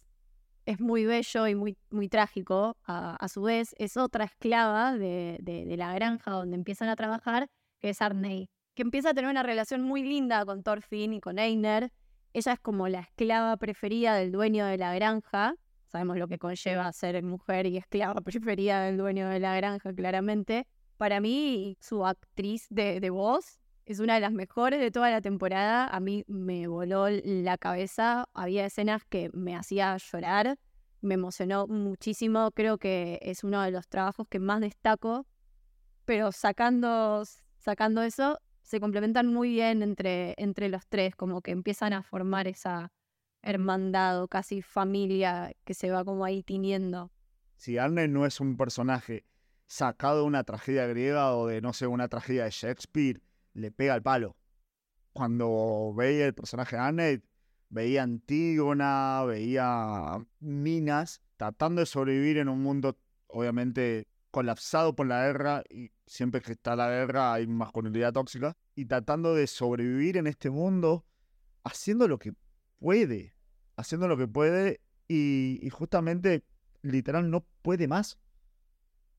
[0.65, 5.38] es muy bello y muy, muy trágico a, a su vez, es otra esclava de,
[5.42, 9.44] de, la granja donde empiezan a trabajar, que es Arnei, que empieza a tener una
[9.44, 11.92] relación muy linda con Thorfinn y con Einer.
[12.33, 15.56] Ella es como la esclava preferida del dueño de la granja.
[15.88, 20.65] Sabemos lo que conlleva ser mujer y esclava preferida del dueño de la granja, claramente.
[20.98, 25.21] Para mí, su actriz de, de voz es una de las mejores de toda la
[25.21, 25.88] temporada.
[25.88, 28.25] A mí me voló la cabeza.
[28.34, 30.58] Había escenas que me hacía llorar
[31.04, 32.52] me emocionó muchísimo.
[32.52, 35.27] Creo que es uno de los trabajos que más destaco.
[36.06, 37.23] Pero sacando,
[37.58, 42.48] sacando eso, se complementan muy bien entre, entre los tres, como que empiezan a formar
[42.48, 42.92] esa
[43.42, 47.12] hermandad o casi familia que se va como ahí tiniendo.
[47.58, 49.25] Si Arne no es un personaje
[49.67, 53.21] sacado de una tragedia griega o de, no sé, una tragedia de Shakespeare,
[53.54, 54.35] le pega el palo.
[55.13, 57.21] Cuando veía el personaje de
[57.69, 62.97] veía Antígona, veía Minas, tratando de sobrevivir en un mundo,
[63.27, 68.85] obviamente, colapsado por la guerra y siempre que está la guerra hay masculinidad tóxica y
[68.85, 71.06] tratando de sobrevivir en este mundo
[71.63, 72.33] haciendo lo que
[72.79, 73.35] puede,
[73.75, 76.43] haciendo lo que puede y, justamente
[76.81, 78.19] literal no puede más.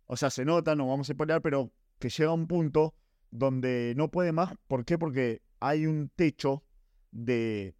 [0.07, 2.95] O sea, se nota, no vamos a pelear, pero que llega un punto
[3.35, 4.55] donde no puede más.
[4.66, 4.99] ¿Por qué?
[4.99, 6.62] Porque hay un techo
[7.11, 7.74] de,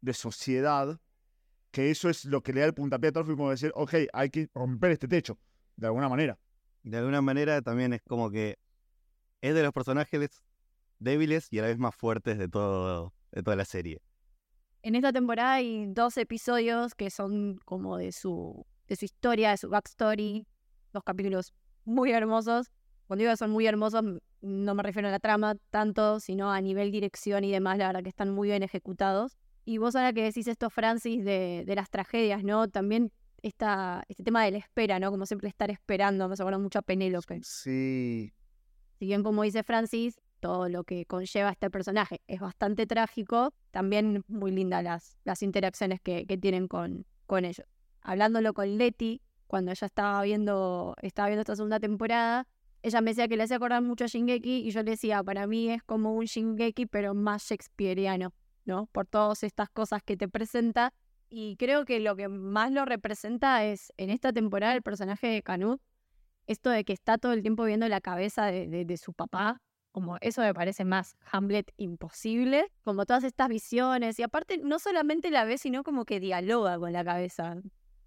[0.00, 1.00] de sociedad
[1.70, 4.30] que eso es lo que le da el puntapié a Torfi como decir, ok, hay
[4.30, 5.38] que romper este techo,
[5.76, 6.38] de alguna manera
[6.86, 8.58] de alguna manera también es como que
[9.40, 10.42] es de los personajes
[11.00, 14.00] débiles y a la vez más fuertes de, todo, de toda la serie.
[14.82, 19.56] En esta temporada hay dos episodios que son como de su, de su historia, de
[19.56, 20.46] su backstory,
[20.92, 21.52] dos capítulos
[21.84, 22.70] muy hermosos.
[23.06, 24.02] Cuando digo que son muy hermosos,
[24.40, 28.02] no me refiero a la trama tanto, sino a nivel dirección y demás, la verdad
[28.02, 29.36] que están muy bien ejecutados.
[29.64, 32.68] Y vos ahora que decís esto, Francis, de, de las tragedias, ¿no?
[32.68, 35.10] También este tema de la espera, ¿no?
[35.10, 37.40] Como siempre estar esperando, me acuerdo mucho a Penélope.
[37.42, 38.32] Sí.
[38.98, 44.24] Si bien, como dice Francis, todo lo que conlleva este personaje es bastante trágico, también
[44.28, 47.66] muy lindas las, las interacciones que, tienen con, con ellos.
[48.00, 52.46] Hablándolo con Letty, cuando ella estaba viendo, estaba viendo esta segunda temporada,
[52.86, 55.48] ella me decía que le hacía acordar mucho a Shingeki y yo le decía, para
[55.48, 58.32] mí es como un Shingeki pero más shakespeareano,
[58.64, 58.86] ¿no?
[58.86, 60.94] Por todas estas cosas que te presenta
[61.28, 65.42] y creo que lo que más lo representa es en esta temporada el personaje de
[65.42, 65.80] Canut,
[66.46, 69.60] esto de que está todo el tiempo viendo la cabeza de, su papá,
[69.90, 75.32] como eso me parece más Hamlet imposible, como todas estas visiones, y aparte no solamente
[75.32, 77.56] la ve, sino como que dialoga con la cabeza.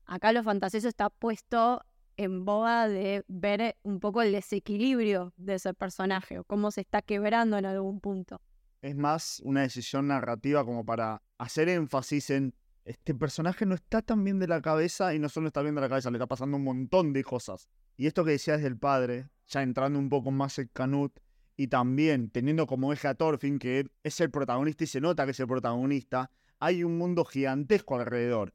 [0.06, 1.82] Acá lo fantasioso está puesto
[2.20, 7.02] en boga de ver un poco el desequilibrio de ese personaje, o cómo se está
[7.02, 8.42] quebrando en algún punto.
[8.82, 12.54] Es más una decisión narrativa como para hacer énfasis en
[12.84, 15.82] este personaje no está tan bien de la cabeza y no solo está bien de
[15.82, 17.70] la cabeza, le está pasando un montón de cosas.
[17.96, 21.18] Y esto que decías del padre, ya entrando un poco más en Canut
[21.56, 25.32] y también teniendo como eje a Thorfinn, que es el protagonista y se nota que
[25.32, 28.54] es el protagonista, hay un mundo gigantesco alrededor,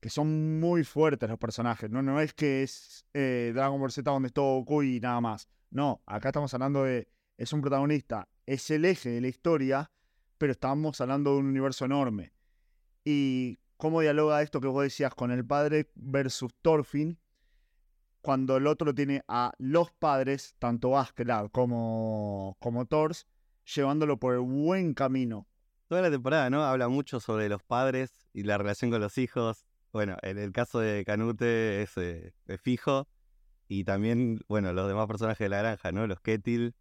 [0.00, 1.90] que son muy fuertes los personajes.
[1.90, 5.20] No, no es que es eh, Dragon Ball Z donde es todo Goku y nada
[5.20, 5.48] más.
[5.70, 9.90] No, acá estamos hablando de, es un protagonista, es el eje de la historia,
[10.38, 12.32] pero estamos hablando de un universo enorme.
[13.04, 17.18] Y cómo dialoga esto que vos decías con el padre versus Thorfinn,
[18.20, 23.26] cuando el otro tiene a los padres, tanto Askeladd como, como Thors,
[23.74, 25.46] llevándolo por el buen camino.
[25.88, 26.64] Toda la temporada, ¿no?
[26.64, 29.66] Habla mucho sobre los padres y la relación con los hijos.
[29.92, 32.32] Bueno, en el caso de Canute es, eh,
[32.62, 33.08] fijo.
[33.68, 36.06] Y también, bueno, los demás personajes de la granja, ¿no?
[36.06, 36.74] Los Ketil,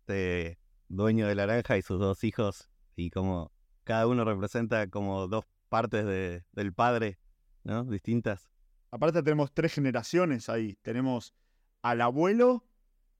[0.00, 2.68] este, dueño de la granja y sus dos hijos.
[2.96, 3.52] Y como
[3.84, 7.18] cada uno representa como dos partes de, del padre,
[7.64, 7.84] ¿no?
[7.84, 8.50] Distintas.
[8.90, 10.76] Aparte tenemos tres generaciones ahí.
[10.82, 11.34] Tenemos
[11.82, 12.64] al abuelo,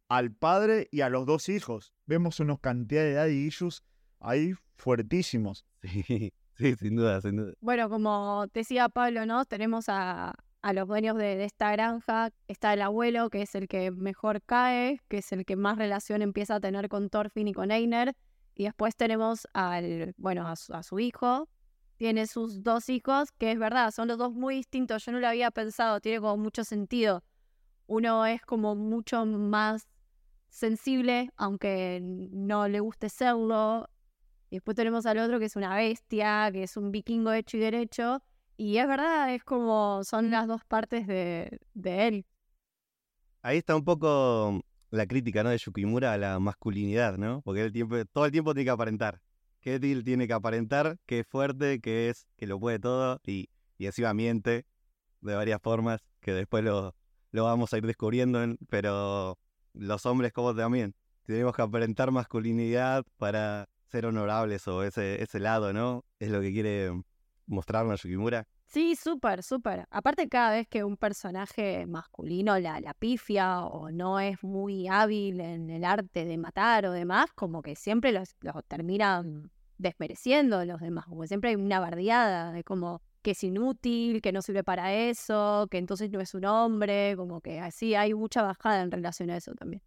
[0.09, 1.95] al padre y a los dos hijos.
[2.07, 3.83] Vemos unos cantidad de daddy issues
[4.21, 5.67] ahí fuertísimos.
[5.83, 7.53] Sí, sí, sin duda, sin duda.
[7.61, 9.45] Bueno, como decía Pablo, ¿no?
[9.45, 12.31] Tenemos a, a los dueños de, esta granja.
[12.47, 16.23] Está el abuelo, que es el que mejor cae, que es el que más relación
[16.23, 18.15] empieza a tener con Thorfinn y con Einer.
[18.55, 21.49] Y después tenemos al, bueno, a su hijo,
[21.99, 25.05] tiene sus dos hijos, que es verdad, son los dos muy distintos.
[25.05, 27.25] Yo no lo había pensado, tiene como mucho sentido.
[27.87, 29.89] Uno es como mucho más
[30.49, 33.89] sensible, aunque no le guste serlo.
[34.51, 37.61] Y después tenemos al otro que es una bestia, que es un vikingo hecho y
[37.61, 38.23] derecho.
[38.57, 42.27] Y es verdad, es como son las dos partes de, de él.
[43.43, 45.51] Ahí está un poco la crítica ¿no?
[45.51, 47.43] de Yukimura a la masculinidad, ¿no?
[47.43, 49.21] Porque tiempo, todo el tiempo tiene que aparentar.
[49.61, 53.87] Ketil tiene que aparentar que es fuerte, que es, que lo puede todo y, y
[53.87, 54.65] encima miente
[55.21, 56.95] de varias formas que después lo,
[57.33, 59.39] lo vamos a ir descubriendo, pero
[59.73, 60.95] los hombres como también
[61.25, 66.05] tenemos que aparentar masculinidad para ser honorables o ese, ese lado, ¿no?
[66.19, 66.91] Es lo que quiere
[67.47, 68.47] mostrarnos Yukimura.
[68.67, 69.87] Sí, súper, súper.
[69.91, 75.41] Aparte, cada vez que un personaje masculino la, la pifia o no es muy hábil
[75.41, 80.81] en el arte de matar o demás, como que siempre los, los terminan desmereciendo los
[80.81, 84.93] demás, como siempre hay una bardeada de como, que es inútil, que no sirve para
[84.93, 89.31] eso, que entonces no es un hombre, como que así hay mucha bajada en relación
[89.31, 89.83] a eso también.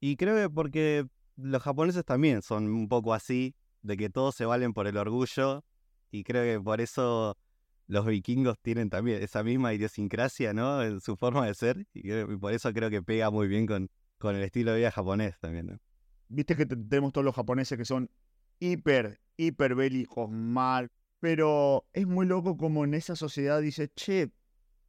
[0.00, 1.06] Y creo que porque
[1.36, 5.64] los japoneses también son un poco así, de que todos se valen por el orgullo,
[6.10, 7.36] y creo que por eso
[7.86, 10.82] los vikingos tienen también esa misma idiosincrasia, ¿no?
[10.82, 14.36] En su forma de ser, y, por eso creo que pega muy bien con, con
[14.36, 15.80] el estilo de vida japonés también.
[16.28, 18.10] Viste que tenemos todos los japoneses que son
[18.58, 24.30] hiper, hiper bélicos, mal, pero es muy loco como en esa sociedad dice, che,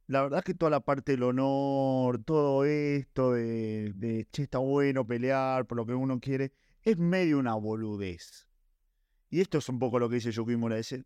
[0.06, 5.06] la verdad que toda la parte del honor, todo esto de, de, che, está bueno
[5.06, 6.52] pelear por lo que uno quiere,
[6.82, 8.46] es medio una boludez.
[9.30, 11.04] Y esto es un poco lo que dice Yukimura, dice,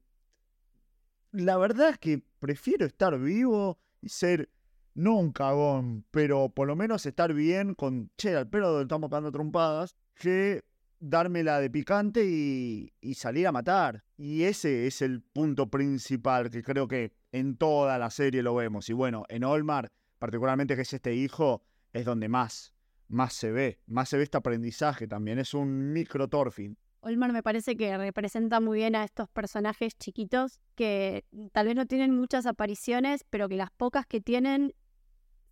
[1.31, 4.51] la verdad es que prefiero estar vivo y ser,
[4.95, 9.31] no un cagón, pero por lo menos estar bien con, che, al pelo estamos dando
[9.31, 10.65] trompadas, que
[11.01, 14.05] dármela de picante y, salir a matar.
[14.17, 18.89] Y ese es el punto principal que creo que en toda la serie lo vemos.
[18.89, 22.75] Y bueno, en Olmar, particularmente que es este hijo, es donde más,
[23.09, 25.39] más se ve, más se ve este aprendizaje también.
[25.39, 26.77] Es un micro Thorfinn.
[27.01, 31.87] Olmar me parece que representa muy bien a estos personajes chiquitos que tal vez no
[31.87, 34.75] tienen muchas apariciones, pero que las pocas que tienen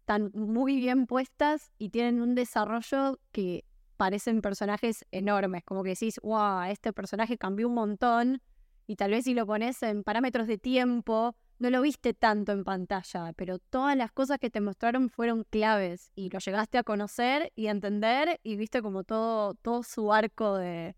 [0.01, 3.65] están muy bien puestas y tienen un desarrollo que
[3.97, 8.43] parecen personajes enormes, como que decís, wow, este personaje cambió un montón
[8.87, 12.65] y tal vez si lo pones en parámetros de tiempo, no lo viste tanto en
[12.65, 17.53] pantalla, pero todas las cosas que te mostraron fueron claves y lo llegaste a conocer
[17.57, 20.95] y a entender y viste como todo, todo su arco de,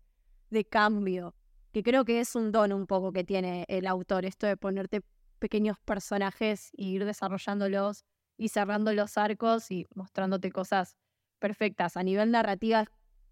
[0.49, 1.33] de cambio,
[1.71, 5.01] que creo que es un don un poco que tiene el autor, esto de ponerte
[5.39, 8.03] pequeños personajes y ir desarrollándolos
[8.37, 10.97] y cerrando los arcos y mostrándote cosas
[11.39, 11.97] perfectas.
[11.97, 12.85] A nivel narrativa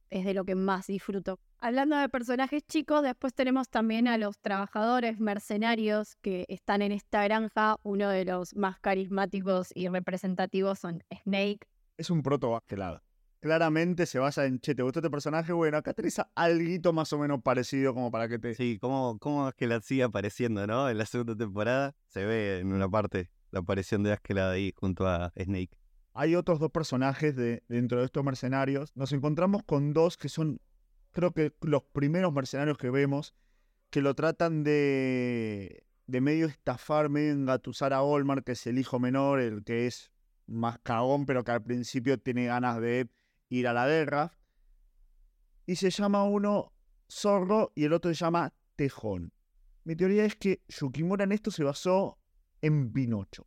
[0.10, 1.40] es de lo que más disfruto.
[1.60, 7.24] Hablando de personajes chicos, después tenemos también a los trabajadores mercenarios que están en esta
[7.24, 7.78] granja.
[7.84, 11.68] Uno de los más carismáticos y representativos son Snake.
[11.98, 13.02] Es un proto lado
[13.40, 15.54] Claramente se basa en, che, ¿te gustó este personaje?
[15.54, 18.56] Bueno, acá tenés algo más o menos parecido como para que te...
[18.56, 20.90] Sí, ¿cómo, cómo es que la sigue apareciendo, no?
[20.90, 25.08] En la segunda temporada se ve en una parte la aparición de Askeladd ahí junto
[25.08, 25.78] a Snake
[26.18, 28.92] hay otros dos personajes de, dentro de estos mercenarios.
[28.96, 30.60] Nos encontramos con dos que son,
[31.12, 33.36] creo que los primeros mercenarios que vemos,
[33.92, 39.00] que lo tratan de, de medio estafar, medio engatusar a Olmar, que es el hijo
[39.00, 40.12] menor, el que es
[40.48, 43.08] más cagón, pero que al principio tiene ganas de
[43.50, 44.32] ir a la guerra.
[45.68, 46.74] Y se llama uno
[47.08, 49.34] Zorro y el otro se llama Tejón.
[49.84, 52.18] Mi teoría es que Yukimura en esto se basó
[52.64, 53.46] en Pinocho.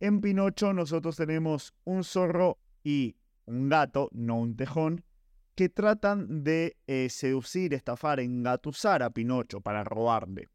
[0.00, 5.04] En Pinocho nosotros tenemos un zorro y un gato, no un tejón,
[5.56, 10.48] que tratan de eh, seducir, estafar, engatusar a Pinocho para robarle.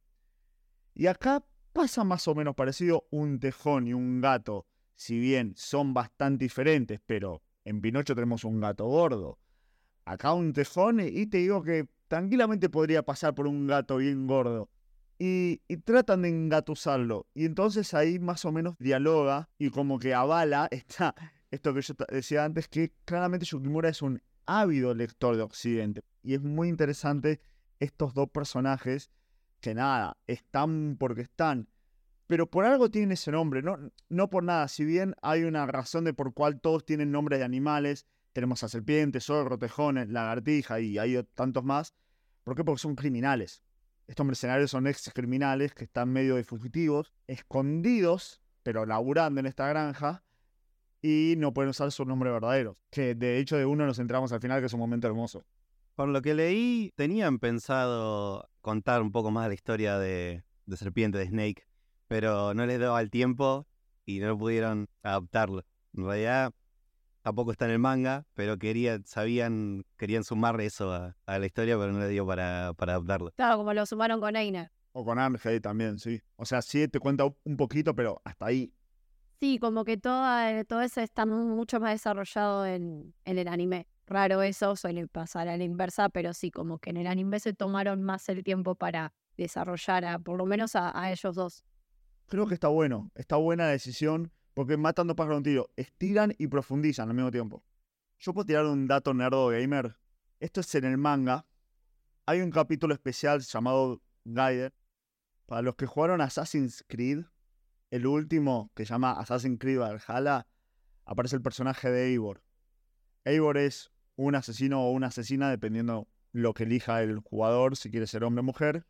[0.95, 4.65] Y acá pasa más o menos parecido un tejón y un gato,
[4.95, 9.39] si bien son bastante diferentes, pero en Pinocho tenemos un gato gordo.
[10.05, 14.69] Acá un tejón y te digo que tranquilamente podría pasar por un gato bien gordo
[15.19, 17.27] y, tratan de engatusarlo.
[17.33, 21.15] Y entonces ahí más o menos dialoga y como que avala esta,
[21.51, 26.03] esto que yo decía antes, que claramente Yukimura es un ávido lector de Occidente.
[26.21, 27.41] Y es muy interesante
[27.79, 29.11] estos dos personajes
[29.59, 31.69] que nada, están porque están.
[32.27, 33.77] Pero por algo tienen ese nombre, no,
[34.09, 34.67] no por nada.
[34.67, 38.69] Si bien hay una razón de por cual todos tienen nombres de animales, tenemos a
[38.69, 41.93] serpientes, zorro, tejones, lagartija y hay tantos más.
[42.43, 42.63] ¿Por qué?
[42.63, 43.63] Porque son criminales.
[44.07, 49.67] Estos mercenarios son ex criminales que están medio de fugitivos, escondidos, pero laburando en esta
[49.67, 50.23] granja,
[51.01, 52.77] y no pueden usar su nombre verdadero.
[52.89, 55.43] Que de hecho de uno nos entramos al final, que es un momento hermoso.
[55.95, 61.17] Por lo que leí, tenían pensado contar un poco más la historia de, de Serpiente,
[61.17, 61.67] de Snake,
[62.07, 63.67] pero no les daba el tiempo
[64.05, 65.65] y no pudieron adaptarlo.
[65.95, 66.53] En realidad,
[67.23, 71.91] tampoco está en el manga, pero querían, sabían, querían sumar eso a, la historia, pero
[71.91, 73.31] no le dio para, para adaptarlo.
[73.31, 74.71] Claro, como lo sumaron con Einar.
[74.91, 76.21] O con Ángel también, sí.
[76.35, 78.71] O sea, sí te cuenta un poquito, pero hasta ahí.
[79.39, 83.87] Sí, como que toda, todo eso está mucho más desarrollado en, en el anime.
[84.05, 87.53] Raro eso, suele pasar a la inversa, pero sí, como que en el anime se
[87.53, 91.63] tomaron más el tiempo para desarrollar, a, por lo menos a, a ellos dos.
[92.27, 96.47] Creo que está bueno, está buena la decisión porque matando pájaros un tiro, estiran y
[96.47, 97.63] profundizan al mismo tiempo.
[98.19, 99.97] Yo puedo tirar un dato nerdo gamer.
[100.39, 101.45] Esto es en el manga.
[102.25, 104.71] Hay un capítulo especial llamado Guide.
[105.45, 107.25] Para los que jugaron Assassin's Creed,
[107.91, 110.47] el último que se llama Assassin's Creed Valhalla,
[111.05, 112.41] aparece el personaje de Eivor.
[113.25, 118.07] Eivor es un asesino o una asesina, dependiendo lo que elija el jugador, si quiere
[118.07, 118.85] ser hombre o mujer.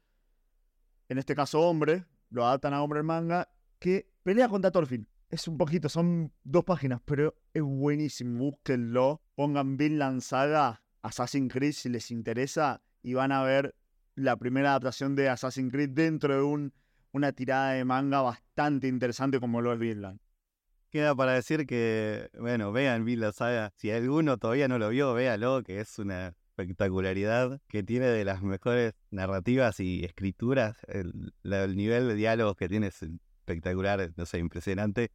[1.10, 3.50] En este caso, hombre, lo adaptan a hombre el manga,
[3.80, 5.08] que pelea contra Thorfinn.
[5.34, 8.38] Es un poquito, son dos páginas, pero es buenísimo.
[8.38, 13.74] Búsquenlo, pongan Vinland Saga, Assassin's Creed si les interesa, y van a ver
[14.14, 16.72] la primera adaptación de Assassin's Creed dentro de un,
[17.14, 20.20] una tirada de manga bastante interesante como lo es Vinland.
[20.92, 23.72] Queda para decir que, bueno, vean Vinland Saga.
[23.76, 28.44] Si alguno todavía no lo vio, véalo, que es una espectacularidad que tiene de las
[28.44, 30.78] mejores narrativas y escrituras.
[30.88, 35.10] El, el nivel de diálogos que tiene es espectacular, no sé, impresionante.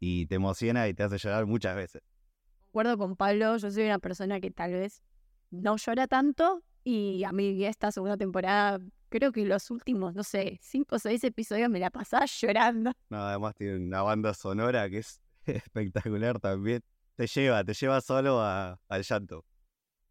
[0.00, 2.02] Y te emociona y te hace llorar muchas veces.
[2.66, 5.02] Concuerdo con Pablo, yo soy una persona que tal vez
[5.50, 8.78] no llora tanto y a mí esta segunda temporada,
[9.08, 12.92] creo que los últimos, no sé, cinco o seis episodios me la pasaba llorando.
[13.10, 16.82] No, además tiene una banda sonora que es espectacular también.
[17.16, 19.44] Te lleva, te lleva solo a- al llanto.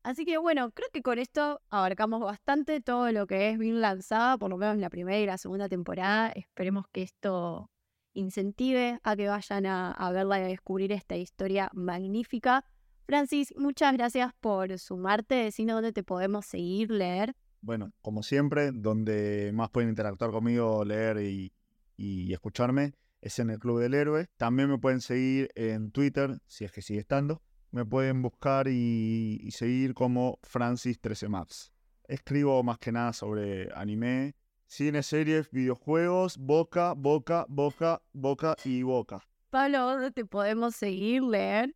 [0.03, 4.38] Así que bueno, creo que con esto abarcamos bastante todo lo que es bien lanzada,
[4.38, 6.29] por lo menos en la primera y la segunda temporada.
[6.29, 7.69] Esperemos que esto
[8.18, 12.65] incentive a que vayan a, verla y a descubrir esta historia magnífica.
[13.05, 17.36] Francis, muchas gracias por sumarte, decirnos dónde te podemos seguir, leer.
[17.61, 21.53] Bueno, como siempre, donde más pueden interactuar conmigo, leer y,
[21.95, 24.28] y escucharme es en el Club del Héroe.
[24.38, 27.41] También me pueden seguir en Twitter, si es que sigue estando.
[27.72, 31.72] Me pueden buscar y, y seguir como Francis13Maps.
[32.07, 34.36] Escribo más que nada sobre anime,
[34.68, 39.26] cine, series, videojuegos, boca, boca, boca, boca y boca.
[39.49, 41.74] Pablo, ¿dónde te podemos seguir, leer?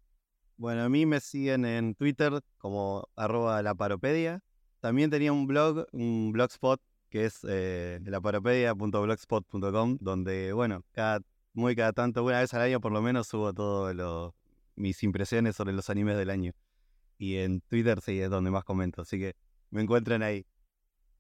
[0.58, 4.44] Bueno, a mí me siguen en Twitter como arroba laparopedia.
[4.80, 6.80] También tenía un blog, un blogspot,
[7.10, 11.22] que es eh, laparopedia.blogspot.com, donde, bueno, cada,
[11.54, 13.96] muy cada tanto, una vez al año por lo menos subo todas
[14.76, 16.54] mis impresiones sobre los animes del año.
[17.18, 19.36] Y en Twitter sí es donde más comento, así que
[19.70, 20.46] me encuentran ahí.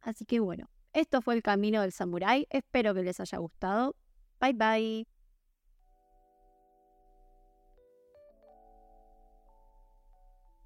[0.02, 2.48] Así que bueno, esto fue el camino del samurái.
[2.50, 3.96] Espero que les haya gustado.
[4.40, 5.08] Bye bye.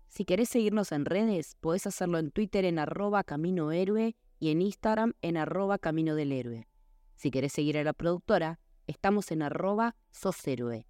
[0.08, 4.62] Si querés seguirnos en redes, podés hacerlo en Twitter en arroba Camino Héroe y en
[4.62, 6.70] Instagram en arroba Camino del Héroe.
[7.16, 10.88] Si querés seguir a la productora, estamos en arroba Sos Héroe.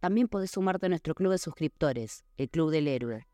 [0.00, 3.28] También podés sumarte a nuestro club de suscriptores, el Club del Héroe.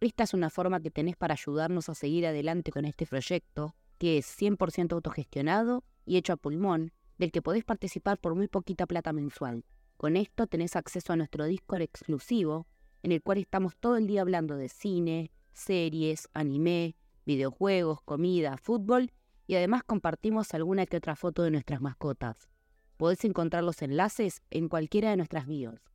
[0.00, 4.18] Esta es una forma que tenés para ayudarnos a seguir adelante con este proyecto, que
[4.18, 9.12] es 100% autogestionado y hecho a pulmón, del que podés participar por muy poquita plata
[9.12, 9.64] mensual.
[9.96, 12.66] Con esto tenés acceso a nuestro Discord exclusivo,
[13.04, 16.96] en el cual estamos todo el día hablando de cine, series, anime,
[17.26, 19.12] videojuegos, comida, fútbol
[19.46, 22.48] y además compartimos alguna que otra foto de nuestras mascotas.
[22.96, 25.91] Podés encontrar los enlaces en cualquiera de nuestras bios.